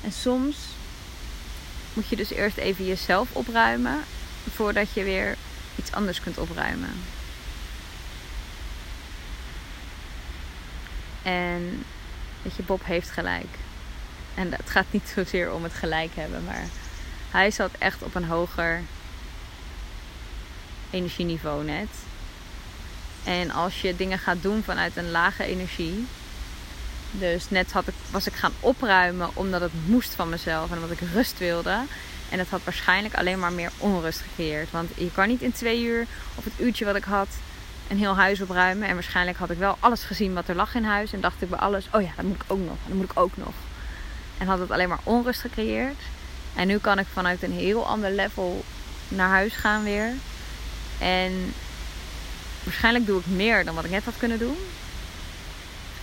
En 0.00 0.12
soms 0.12 0.56
moet 1.92 2.08
je 2.08 2.16
dus 2.16 2.30
eerst 2.30 2.56
even 2.56 2.84
jezelf 2.84 3.28
opruimen 3.32 4.00
voordat 4.54 4.92
je 4.92 5.04
weer 5.04 5.36
iets 5.76 5.92
anders 5.92 6.20
kunt 6.20 6.38
opruimen. 6.38 6.92
En 11.22 11.84
weet 12.42 12.56
je, 12.56 12.62
Bob 12.62 12.84
heeft 12.84 13.10
gelijk. 13.10 13.58
En 14.34 14.52
het 14.52 14.70
gaat 14.70 14.86
niet 14.90 15.12
zozeer 15.14 15.52
om 15.52 15.62
het 15.62 15.74
gelijk 15.74 16.10
hebben, 16.14 16.44
maar 16.44 16.64
hij 17.32 17.50
zat 17.50 17.70
echt 17.78 18.02
op 18.02 18.14
een 18.14 18.24
hoger 18.24 18.82
energieniveau 20.90 21.64
net. 21.64 21.88
En 23.24 23.50
als 23.50 23.80
je 23.80 23.96
dingen 23.96 24.18
gaat 24.18 24.42
doen 24.42 24.62
vanuit 24.62 24.96
een 24.96 25.10
lage 25.10 25.44
energie. 25.44 26.06
Dus 27.10 27.50
net 27.50 27.72
had 27.72 27.88
ik, 27.88 27.94
was 28.10 28.26
ik 28.26 28.34
gaan 28.34 28.52
opruimen 28.60 29.30
omdat 29.34 29.60
het 29.60 29.72
moest 29.86 30.14
van 30.14 30.28
mezelf 30.28 30.70
en 30.70 30.76
omdat 30.76 30.90
ik 30.90 31.08
rust 31.14 31.38
wilde. 31.38 31.78
En 32.28 32.38
dat 32.38 32.48
had 32.48 32.64
waarschijnlijk 32.64 33.14
alleen 33.14 33.38
maar 33.38 33.52
meer 33.52 33.72
onrust 33.78 34.20
gecreëerd. 34.20 34.70
Want 34.70 34.90
je 34.96 35.12
kan 35.12 35.28
niet 35.28 35.42
in 35.42 35.52
twee 35.52 35.82
uur 35.82 36.06
of 36.34 36.44
het 36.44 36.52
uurtje 36.58 36.84
wat 36.84 36.96
ik 36.96 37.04
had 37.04 37.28
een 37.88 37.98
heel 37.98 38.16
huis 38.16 38.40
opruimen. 38.40 38.88
En 38.88 38.94
waarschijnlijk 38.94 39.38
had 39.38 39.50
ik 39.50 39.58
wel 39.58 39.76
alles 39.80 40.02
gezien 40.02 40.34
wat 40.34 40.48
er 40.48 40.54
lag 40.54 40.74
in 40.74 40.84
huis. 40.84 41.12
En 41.12 41.20
dacht 41.20 41.42
ik 41.42 41.48
bij 41.50 41.58
alles, 41.58 41.88
oh 41.92 42.02
ja, 42.02 42.10
dat 42.16 42.24
moet 42.24 42.42
ik 42.42 42.44
ook 42.46 42.58
nog. 42.58 42.76
Dat 42.86 42.96
moet 42.96 43.10
ik 43.10 43.18
ook 43.18 43.36
nog. 43.36 43.54
En 44.38 44.46
had 44.46 44.58
het 44.58 44.70
alleen 44.70 44.88
maar 44.88 45.00
onrust 45.02 45.40
gecreëerd. 45.40 45.98
En 46.56 46.66
nu 46.66 46.78
kan 46.78 46.98
ik 46.98 47.06
vanuit 47.12 47.42
een 47.42 47.52
heel 47.52 47.86
ander 47.86 48.10
level 48.10 48.64
naar 49.08 49.28
huis 49.28 49.54
gaan 49.54 49.82
weer. 49.82 50.12
En 50.98 51.54
waarschijnlijk 52.64 53.06
doe 53.06 53.20
ik 53.20 53.26
meer 53.26 53.64
dan 53.64 53.74
wat 53.74 53.84
ik 53.84 53.90
net 53.90 54.04
had 54.04 54.18
kunnen 54.18 54.38
doen. 54.38 54.56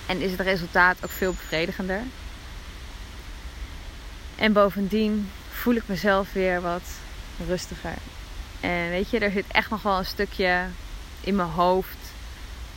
En 0.05 0.21
is 0.21 0.31
het 0.31 0.39
resultaat 0.39 0.97
ook 1.03 1.09
veel 1.09 1.31
bevredigender. 1.31 2.01
En 4.35 4.53
bovendien 4.53 5.31
voel 5.49 5.75
ik 5.75 5.83
mezelf 5.85 6.33
weer 6.33 6.61
wat 6.61 6.83
rustiger. 7.47 7.93
En 8.59 8.89
weet 8.89 9.09
je, 9.09 9.19
er 9.19 9.31
zit 9.31 9.45
echt 9.47 9.69
nog 9.69 9.81
wel 9.81 9.97
een 9.97 10.05
stukje 10.05 10.65
in 11.21 11.35
mijn 11.35 11.49
hoofd. 11.49 11.97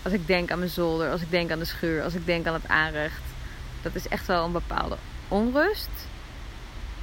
Als 0.02 0.12
ik 0.12 0.26
denk 0.26 0.50
aan 0.50 0.58
mijn 0.58 0.70
zolder, 0.70 1.10
als 1.10 1.20
ik 1.20 1.30
denk 1.30 1.50
aan 1.50 1.58
de 1.58 1.64
schuur, 1.64 2.02
als 2.02 2.14
ik 2.14 2.26
denk 2.26 2.46
aan 2.46 2.54
het 2.54 2.68
aanrecht. 2.68 3.22
Dat 3.82 3.94
is 3.94 4.08
echt 4.08 4.26
wel 4.26 4.44
een 4.44 4.52
bepaalde 4.52 4.96
onrust. 5.28 6.01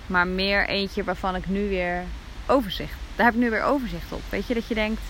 Maar 0.10 0.28
meer 0.28 0.68
eentje 0.68 1.04
waarvan 1.04 1.36
ik 1.36 1.48
nu 1.48 1.70
weer 1.70 2.04
overzicht. 2.46 2.94
Daar 3.16 3.26
heb 3.26 3.36
ik 3.36 3.42
nu 3.42 3.50
weer 3.50 3.64
overzicht 3.64 4.12
op. 4.12 4.22
Weet 4.30 4.48
je, 4.48 4.54
dat 4.54 4.68
je 4.68 4.74
denkt. 4.74 5.02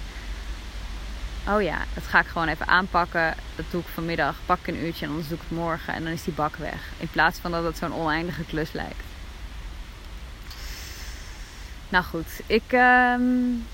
Oh 1.47 1.61
ja, 1.61 1.77
dat 1.93 2.03
ga 2.03 2.19
ik 2.19 2.27
gewoon 2.27 2.47
even 2.47 2.67
aanpakken. 2.67 3.35
Dat 3.55 3.65
doe 3.71 3.81
ik 3.81 3.87
vanmiddag. 3.87 4.35
Pak 4.45 4.59
ik 4.59 4.67
een 4.67 4.83
uurtje 4.85 5.05
en 5.05 5.11
anders 5.11 5.27
doe 5.27 5.37
ik 5.37 5.43
het 5.47 5.57
morgen. 5.57 5.93
En 5.93 6.03
dan 6.03 6.13
is 6.13 6.23
die 6.23 6.33
bak 6.33 6.55
weg. 6.55 6.89
In 6.97 7.07
plaats 7.07 7.39
van 7.39 7.51
dat 7.51 7.63
het 7.63 7.77
zo'n 7.77 7.93
oneindige 7.93 8.43
klus 8.43 8.71
lijkt. 8.71 9.03
Nou 11.89 12.03
goed, 12.03 12.41
ik. 12.45 12.71
Um 12.71 13.65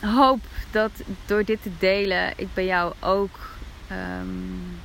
hoop 0.00 0.40
dat 0.70 0.90
door 1.26 1.44
dit 1.44 1.62
te 1.62 1.70
delen 1.78 2.32
ik 2.36 2.48
bij 2.54 2.64
jou 2.64 2.94
ook 3.00 3.38
um, 3.90 4.80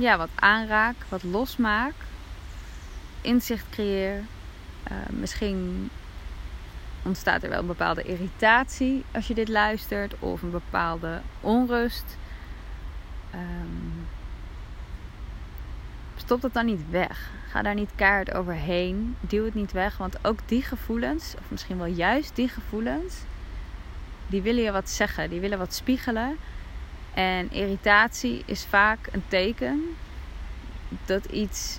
ja, 0.00 0.16
wat 0.16 0.28
aanraak, 0.34 0.96
wat 1.08 1.22
losmaak, 1.22 1.94
inzicht 3.20 3.66
creëer. 3.70 4.22
Uh, 4.90 4.96
misschien 5.10 5.90
ontstaat 7.02 7.42
er 7.42 7.48
wel 7.48 7.58
een 7.58 7.66
bepaalde 7.66 8.02
irritatie 8.02 9.04
als 9.12 9.26
je 9.26 9.34
dit 9.34 9.48
luistert, 9.48 10.14
of 10.18 10.42
een 10.42 10.50
bepaalde 10.50 11.20
onrust. 11.40 12.16
Um, 13.34 14.06
stop 16.16 16.40
dat 16.40 16.52
dan 16.52 16.66
niet 16.66 16.90
weg. 16.90 17.30
Ga 17.48 17.62
daar 17.62 17.74
niet 17.74 17.90
kaart 17.94 18.34
overheen. 18.34 19.16
Duw 19.20 19.44
het 19.44 19.54
niet 19.54 19.72
weg. 19.72 19.96
Want 19.96 20.24
ook 20.24 20.38
die 20.46 20.62
gevoelens, 20.62 21.34
of 21.38 21.50
misschien 21.50 21.78
wel 21.78 21.86
juist 21.86 22.36
die 22.36 22.48
gevoelens, 22.48 23.14
die 24.26 24.42
willen 24.42 24.62
je 24.62 24.72
wat 24.72 24.90
zeggen. 24.90 25.30
Die 25.30 25.40
willen 25.40 25.58
wat 25.58 25.74
spiegelen. 25.74 26.36
En 27.14 27.52
irritatie 27.52 28.42
is 28.46 28.64
vaak 28.64 29.08
een 29.12 29.24
teken 29.28 29.96
dat 31.04 31.24
iets. 31.24 31.78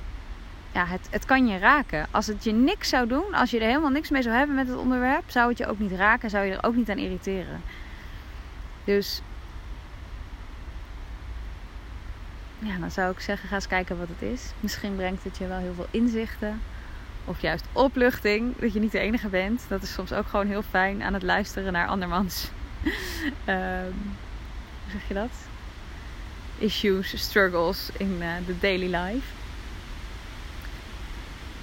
Ja, 0.73 0.85
het, 0.85 1.07
het 1.09 1.25
kan 1.25 1.47
je 1.47 1.57
raken. 1.57 2.07
Als 2.11 2.27
het 2.27 2.43
je 2.43 2.51
niks 2.51 2.89
zou 2.89 3.07
doen, 3.07 3.33
als 3.33 3.51
je 3.51 3.59
er 3.59 3.67
helemaal 3.67 3.89
niks 3.89 4.09
mee 4.09 4.21
zou 4.21 4.35
hebben 4.35 4.55
met 4.55 4.67
het 4.67 4.77
onderwerp, 4.77 5.23
zou 5.27 5.49
het 5.49 5.57
je 5.57 5.67
ook 5.67 5.79
niet 5.79 5.91
raken. 5.91 6.29
Zou 6.29 6.45
je 6.45 6.53
er 6.53 6.63
ook 6.63 6.75
niet 6.75 6.89
aan 6.89 6.97
irriteren. 6.97 7.61
Dus 8.83 9.21
ja, 12.59 12.77
dan 12.77 12.91
zou 12.91 13.11
ik 13.11 13.19
zeggen, 13.19 13.49
ga 13.49 13.55
eens 13.55 13.67
kijken 13.67 13.97
wat 13.97 14.07
het 14.07 14.21
is. 14.21 14.51
Misschien 14.59 14.95
brengt 14.95 15.23
het 15.23 15.37
je 15.37 15.47
wel 15.47 15.57
heel 15.57 15.73
veel 15.73 15.87
inzichten. 15.91 16.61
Of 17.25 17.41
juist 17.41 17.65
opluchting, 17.71 18.57
dat 18.59 18.73
je 18.73 18.79
niet 18.79 18.91
de 18.91 18.99
enige 18.99 19.27
bent. 19.27 19.65
Dat 19.67 19.81
is 19.81 19.93
soms 19.93 20.13
ook 20.13 20.27
gewoon 20.27 20.47
heel 20.47 20.61
fijn 20.61 21.03
aan 21.03 21.13
het 21.13 21.23
luisteren 21.23 21.73
naar 21.73 21.87
andermans. 21.87 22.49
Ehm, 23.45 23.93
hoe 24.91 24.99
zeg 24.99 25.07
je 25.07 25.13
dat? 25.13 25.31
Issues, 26.57 27.21
struggles 27.21 27.89
in 27.97 28.19
de 28.45 28.59
daily 28.59 28.95
life. 28.95 29.27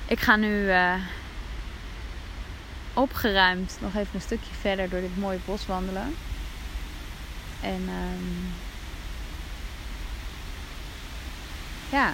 Ik 0.07 0.21
ga 0.21 0.37
nu 0.37 0.67
uh, 0.67 0.95
opgeruimd 2.93 3.79
nog 3.81 3.95
even 3.95 4.15
een 4.15 4.21
stukje 4.21 4.55
verder 4.61 4.89
door 4.89 5.01
dit 5.01 5.17
mooie 5.17 5.39
bos 5.45 5.67
wandelen. 5.67 6.15
En 7.61 7.89
um, 7.89 8.53
ja, 11.91 12.13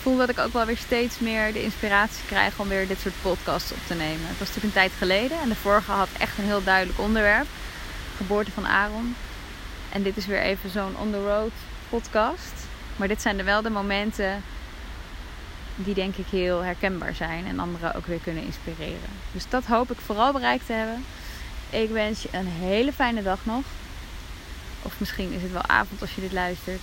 voel 0.00 0.16
dat 0.16 0.28
ik 0.28 0.38
ook 0.38 0.52
wel 0.52 0.66
weer 0.66 0.76
steeds 0.76 1.18
meer 1.18 1.52
de 1.52 1.62
inspiratie 1.62 2.24
krijg 2.26 2.58
om 2.58 2.68
weer 2.68 2.88
dit 2.88 3.00
soort 3.00 3.22
podcasts 3.22 3.72
op 3.72 3.86
te 3.86 3.94
nemen. 3.94 4.26
Het 4.26 4.38
was 4.38 4.48
natuurlijk 4.48 4.64
een 4.64 4.80
tijd 4.80 4.92
geleden 4.98 5.40
en 5.40 5.48
de 5.48 5.54
vorige 5.54 5.90
had 5.90 6.08
echt 6.18 6.38
een 6.38 6.44
heel 6.44 6.64
duidelijk 6.64 6.98
onderwerp. 6.98 7.46
Geboorte 8.16 8.50
van 8.50 8.66
Aaron. 8.66 9.14
En 9.92 10.02
dit 10.02 10.16
is 10.16 10.26
weer 10.26 10.40
even 10.40 10.70
zo'n 10.70 10.96
on 10.98 11.10
the 11.10 11.22
road 11.22 11.52
podcast. 11.88 12.66
Maar 12.96 13.08
dit 13.08 13.22
zijn 13.22 13.38
er 13.38 13.44
wel 13.44 13.62
de 13.62 13.70
momenten 13.70 14.42
die 15.76 15.94
denk 15.94 16.16
ik 16.16 16.26
heel 16.30 16.60
herkenbaar 16.62 17.14
zijn 17.14 17.46
en 17.46 17.58
anderen 17.58 17.94
ook 17.94 18.06
weer 18.06 18.18
kunnen 18.18 18.44
inspireren. 18.44 19.10
Dus 19.32 19.48
dat 19.48 19.64
hoop 19.64 19.90
ik 19.90 19.98
vooral 19.98 20.32
bereikt 20.32 20.66
te 20.66 20.72
hebben. 20.72 21.04
Ik 21.70 21.90
wens 21.90 22.22
je 22.22 22.28
een 22.32 22.46
hele 22.46 22.92
fijne 22.92 23.22
dag 23.22 23.38
nog. 23.42 23.64
Of 24.82 25.00
misschien 25.00 25.32
is 25.32 25.42
het 25.42 25.52
wel 25.52 25.66
avond 25.66 26.00
als 26.00 26.14
je 26.14 26.20
dit 26.20 26.32
luistert. 26.32 26.80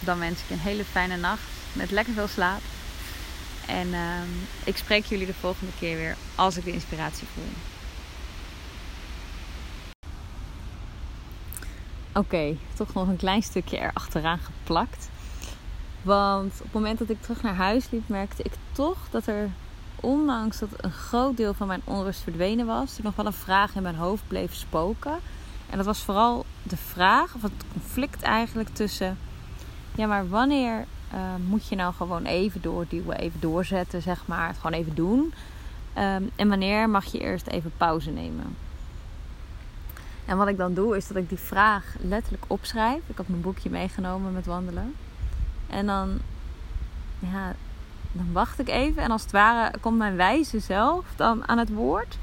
Dan 0.00 0.18
wens 0.18 0.40
ik 0.40 0.48
je 0.48 0.54
een 0.54 0.60
hele 0.60 0.84
fijne 0.84 1.16
nacht 1.16 1.42
met 1.72 1.90
lekker 1.90 2.14
veel 2.14 2.28
slaap. 2.28 2.60
En 3.66 3.88
uh, 3.88 4.00
ik 4.64 4.76
spreek 4.76 5.04
jullie 5.04 5.26
de 5.26 5.34
volgende 5.40 5.72
keer 5.78 5.96
weer 5.96 6.16
als 6.34 6.56
ik 6.56 6.64
de 6.64 6.72
inspiratie 6.72 7.26
voel. 7.34 7.52
Oké, 12.14 12.56
toch 12.74 12.94
nog 12.94 13.08
een 13.08 13.16
klein 13.16 13.42
stukje 13.42 13.78
erachteraan 13.78 14.38
geplakt. 14.38 15.08
Want 16.02 16.52
op 16.52 16.62
het 16.62 16.72
moment 16.72 16.98
dat 16.98 17.08
ik 17.08 17.22
terug 17.22 17.42
naar 17.42 17.54
huis 17.54 17.90
liep, 17.90 18.08
merkte 18.08 18.42
ik 18.42 18.52
toch 18.72 18.98
dat 19.10 19.26
er, 19.26 19.50
ondanks 19.96 20.58
dat 20.58 20.68
een 20.76 20.92
groot 20.92 21.36
deel 21.36 21.54
van 21.54 21.66
mijn 21.66 21.82
onrust 21.84 22.22
verdwenen 22.22 22.66
was, 22.66 22.98
er 22.98 23.04
nog 23.04 23.16
wel 23.16 23.26
een 23.26 23.32
vraag 23.32 23.74
in 23.74 23.82
mijn 23.82 23.94
hoofd 23.94 24.28
bleef 24.28 24.54
spoken. 24.54 25.18
En 25.70 25.76
dat 25.76 25.86
was 25.86 25.98
vooral 25.98 26.44
de 26.62 26.76
vraag, 26.76 27.34
of 27.34 27.42
het 27.42 27.64
conflict 27.72 28.22
eigenlijk 28.22 28.68
tussen, 28.68 29.18
ja, 29.94 30.06
maar 30.06 30.28
wanneer 30.28 30.84
uh, 31.14 31.20
moet 31.46 31.68
je 31.68 31.76
nou 31.76 31.94
gewoon 31.94 32.24
even 32.24 32.62
doorduwen, 32.62 33.18
even 33.18 33.40
doorzetten, 33.40 34.02
zeg 34.02 34.26
maar, 34.26 34.48
het 34.48 34.56
gewoon 34.56 34.78
even 34.78 34.94
doen? 34.94 35.34
Um, 35.98 36.30
en 36.36 36.48
wanneer 36.48 36.90
mag 36.90 37.04
je 37.04 37.18
eerst 37.18 37.46
even 37.46 37.72
pauze 37.76 38.10
nemen? 38.10 38.56
En 40.26 40.36
wat 40.36 40.48
ik 40.48 40.56
dan 40.56 40.74
doe, 40.74 40.96
is 40.96 41.06
dat 41.06 41.16
ik 41.16 41.28
die 41.28 41.38
vraag 41.38 41.84
letterlijk 42.00 42.44
opschrijf. 42.46 43.00
Ik 43.06 43.16
had 43.16 43.28
mijn 43.28 43.40
boekje 43.40 43.70
meegenomen 43.70 44.32
met 44.32 44.46
wandelen. 44.46 44.94
En 45.66 45.86
dan, 45.86 46.18
ja, 47.18 47.54
dan 48.12 48.32
wacht 48.32 48.58
ik 48.58 48.68
even. 48.68 49.02
En 49.02 49.10
als 49.10 49.22
het 49.22 49.32
ware 49.32 49.78
komt 49.80 49.98
mijn 49.98 50.16
wijze 50.16 50.58
zelf 50.58 51.04
dan 51.16 51.48
aan 51.48 51.58
het 51.58 51.72
woord. 51.72 52.18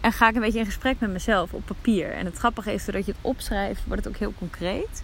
En 0.00 0.12
ga 0.12 0.28
ik 0.28 0.34
een 0.34 0.40
beetje 0.40 0.58
in 0.58 0.64
gesprek 0.64 1.00
met 1.00 1.10
mezelf 1.10 1.52
op 1.52 1.66
papier. 1.66 2.12
En 2.12 2.24
het 2.24 2.38
grappige 2.38 2.72
is, 2.72 2.84
doordat 2.84 3.06
je 3.06 3.12
het 3.12 3.20
opschrijft, 3.20 3.84
wordt 3.86 4.04
het 4.04 4.14
ook 4.14 4.20
heel 4.20 4.34
concreet. 4.38 5.02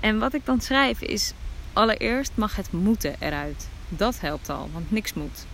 En 0.00 0.18
wat 0.18 0.34
ik 0.34 0.46
dan 0.46 0.60
schrijf 0.60 1.00
is: 1.00 1.32
allereerst 1.72 2.32
mag 2.34 2.56
het 2.56 2.72
moeten 2.72 3.14
eruit. 3.18 3.68
Dat 3.88 4.20
helpt 4.20 4.48
al, 4.48 4.68
want 4.72 4.90
niks 4.90 5.12
moet. 5.14 5.46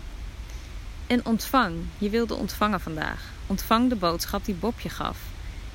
En 1.07 1.27
ontvang. 1.27 1.77
Je 1.99 2.11
wilde 2.11 2.35
ontvangen 2.35 2.81
vandaag. 2.81 3.34
Ontvang 3.47 3.89
de 3.89 3.97
boodschap 3.97 4.45
die 4.45 4.55
Bob 4.55 4.81
je 4.81 4.89
gaf. 4.89 5.19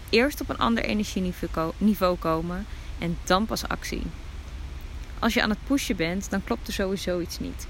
Eerst 0.10 0.42
op 0.42 0.50
een 0.50 0.58
ander 0.58 0.84
energieniveau 0.84 2.18
komen 2.20 2.66
en 3.00 3.18
dan 3.24 3.46
pas 3.46 3.68
actie. 3.68 4.04
Als 5.20 5.34
je 5.34 5.42
aan 5.42 5.50
het 5.50 5.64
pushen 5.68 5.96
bent, 5.96 6.30
dan 6.30 6.44
klopt 6.44 6.68
er 6.68 6.74
sowieso 6.74 7.20
iets 7.20 7.40
niet. 7.40 7.68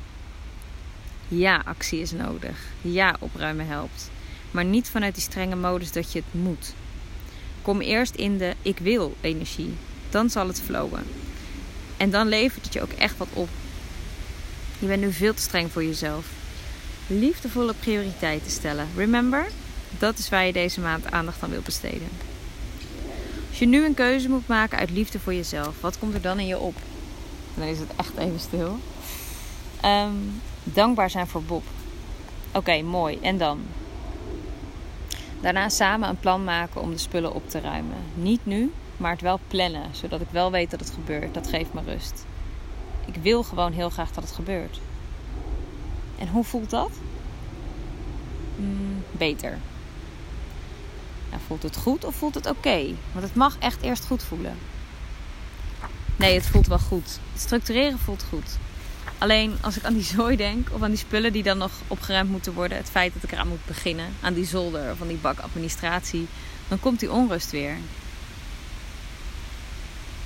Ja, 1.27 1.61
actie 1.65 1.99
is 1.99 2.11
nodig. 2.11 2.57
Ja, 2.81 3.15
opruimen 3.19 3.67
helpt. 3.67 4.09
Maar 4.51 4.65
niet 4.65 4.89
vanuit 4.89 5.13
die 5.13 5.23
strenge 5.23 5.55
modus 5.55 5.91
dat 5.91 6.11
je 6.11 6.19
het 6.19 6.41
moet. 6.41 6.73
Kom 7.61 7.81
eerst 7.81 8.15
in 8.15 8.37
de 8.37 8.55
ik 8.61 8.77
wil 8.77 9.15
energie. 9.21 9.73
Dan 10.09 10.29
zal 10.29 10.47
het 10.47 10.61
flowen. 10.61 11.03
En 11.97 12.09
dan 12.09 12.27
levert 12.27 12.63
het 12.63 12.73
je 12.73 12.81
ook 12.81 12.91
echt 12.91 13.17
wat 13.17 13.27
op. 13.33 13.49
Je 14.79 14.87
bent 14.87 15.01
nu 15.01 15.11
veel 15.11 15.33
te 15.33 15.41
streng 15.41 15.71
voor 15.71 15.83
jezelf. 15.83 16.25
Liefdevolle 17.07 17.73
prioriteiten 17.73 18.51
stellen. 18.51 18.87
Remember? 18.95 19.47
Dat 19.97 20.17
is 20.17 20.29
waar 20.29 20.45
je 20.45 20.53
deze 20.53 20.79
maand 20.79 21.11
aandacht 21.11 21.43
aan 21.43 21.49
wil 21.49 21.61
besteden. 21.61 22.09
Als 23.49 23.59
je 23.59 23.65
nu 23.65 23.85
een 23.85 23.93
keuze 23.93 24.29
moet 24.29 24.47
maken 24.47 24.77
uit 24.77 24.89
liefde 24.89 25.19
voor 25.19 25.33
jezelf, 25.33 25.81
wat 25.81 25.99
komt 25.99 26.13
er 26.13 26.21
dan 26.21 26.39
in 26.39 26.47
je 26.47 26.59
op? 26.59 26.75
Dan 27.55 27.67
is 27.67 27.79
het 27.79 27.89
echt 27.95 28.17
even 28.17 28.39
stil. 28.39 28.77
Um, 29.85 30.41
dankbaar 30.63 31.09
zijn 31.09 31.27
voor 31.27 31.43
Bob. 31.43 31.63
Oké, 32.51 32.81
mooi. 32.81 33.19
En 33.21 33.37
dan? 33.37 33.59
Daarna 35.41 35.69
samen 35.69 36.09
een 36.09 36.19
plan 36.19 36.43
maken 36.43 36.81
om 36.81 36.91
de 36.91 36.97
spullen 36.97 37.33
op 37.33 37.49
te 37.49 37.59
ruimen. 37.59 37.97
Niet 38.13 38.45
nu, 38.45 38.71
maar 38.97 39.11
het 39.11 39.21
wel 39.21 39.39
plannen, 39.47 39.89
zodat 39.91 40.21
ik 40.21 40.27
wel 40.31 40.51
weet 40.51 40.71
dat 40.71 40.79
het 40.79 40.89
gebeurt. 40.89 41.33
Dat 41.33 41.47
geeft 41.47 41.73
me 41.73 41.81
rust. 41.85 42.25
Ik 43.05 43.15
wil 43.21 43.43
gewoon 43.43 43.71
heel 43.71 43.89
graag 43.89 44.11
dat 44.11 44.23
het 44.23 44.33
gebeurt. 44.33 44.79
En 46.19 46.27
hoe 46.27 46.43
voelt 46.43 46.69
dat? 46.69 46.91
Mm, 48.55 49.03
beter. 49.11 49.57
Nou, 51.29 51.41
voelt 51.47 51.63
het 51.63 51.77
goed 51.77 52.05
of 52.05 52.15
voelt 52.15 52.35
het 52.35 52.45
oké? 52.45 52.85
Want 53.11 53.25
het 53.25 53.35
mag 53.35 53.57
echt 53.59 53.81
eerst 53.81 54.05
goed 54.05 54.23
voelen. 54.23 54.57
Nee, 56.15 56.33
het 56.33 56.47
voelt 56.47 56.67
wel 56.67 56.79
goed. 56.79 57.19
Structureren 57.37 57.99
voelt 57.99 58.25
goed. 58.29 58.57
Alleen 59.17 59.57
als 59.61 59.77
ik 59.77 59.83
aan 59.83 59.93
die 59.93 60.03
zooi 60.03 60.35
denk, 60.35 60.67
of 60.71 60.81
aan 60.81 60.89
die 60.89 60.99
spullen 60.99 61.33
die 61.33 61.43
dan 61.43 61.57
nog 61.57 61.71
opgeruimd 61.87 62.29
moeten 62.29 62.53
worden, 62.53 62.77
het 62.77 62.89
feit 62.89 63.13
dat 63.13 63.23
ik 63.23 63.31
eraan 63.31 63.47
moet 63.47 63.65
beginnen, 63.65 64.13
aan 64.21 64.33
die 64.33 64.45
zolder 64.45 64.91
of 64.91 65.01
aan 65.01 65.07
die 65.07 65.17
bak 65.17 65.39
administratie, 65.39 66.27
dan 66.67 66.79
komt 66.79 66.99
die 66.99 67.11
onrust 67.11 67.51
weer. 67.51 67.77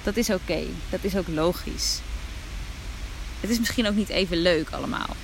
Dat 0.04 0.18
is 0.18 0.30
oké, 0.30 0.63
dat 0.89 1.04
is 1.04 1.16
ook 1.16 1.28
logisch. 1.28 2.00
Het 3.39 3.50
is 3.50 3.60
misschien 3.60 3.88
ook 3.88 3.96
niet 3.96 4.10
even 4.10 4.38
leuk 4.38 4.70
allemaal. 4.70 5.16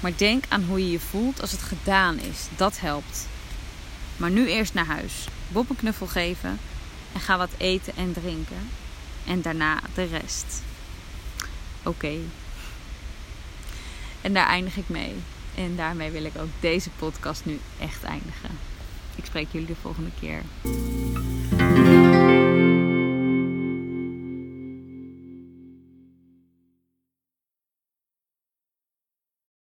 Maar 0.00 0.12
denk 0.16 0.44
aan 0.48 0.64
hoe 0.68 0.78
je 0.80 0.90
je 0.90 1.00
voelt 1.00 1.40
als 1.40 1.52
het 1.52 1.62
gedaan 1.62 2.18
is. 2.18 2.46
Dat 2.56 2.80
helpt. 2.80 3.26
Maar 4.16 4.30
nu 4.30 4.48
eerst 4.48 4.74
naar 4.74 4.86
huis. 4.86 5.28
Bob 5.48 5.70
een 5.70 5.76
knuffel 5.76 6.06
geven. 6.06 6.58
En 7.12 7.20
ga 7.20 7.38
wat 7.38 7.50
eten 7.56 7.96
en 7.96 8.12
drinken. 8.12 8.70
En 9.26 9.42
daarna 9.42 9.80
de 9.94 10.04
rest. 10.04 10.62
Oké. 11.82 12.12
En 14.20 14.32
daar 14.32 14.46
eindig 14.46 14.76
ik 14.76 14.88
mee. 14.88 15.14
En 15.54 15.76
daarmee 15.76 16.10
wil 16.10 16.24
ik 16.24 16.38
ook 16.38 16.50
deze 16.60 16.90
podcast 16.90 17.44
nu 17.44 17.60
echt 17.80 18.02
eindigen. 18.02 18.50
Ik 19.14 19.24
spreek 19.24 19.46
jullie 19.50 19.66
de 19.66 19.74
volgende 19.82 20.10
keer. 20.20 20.42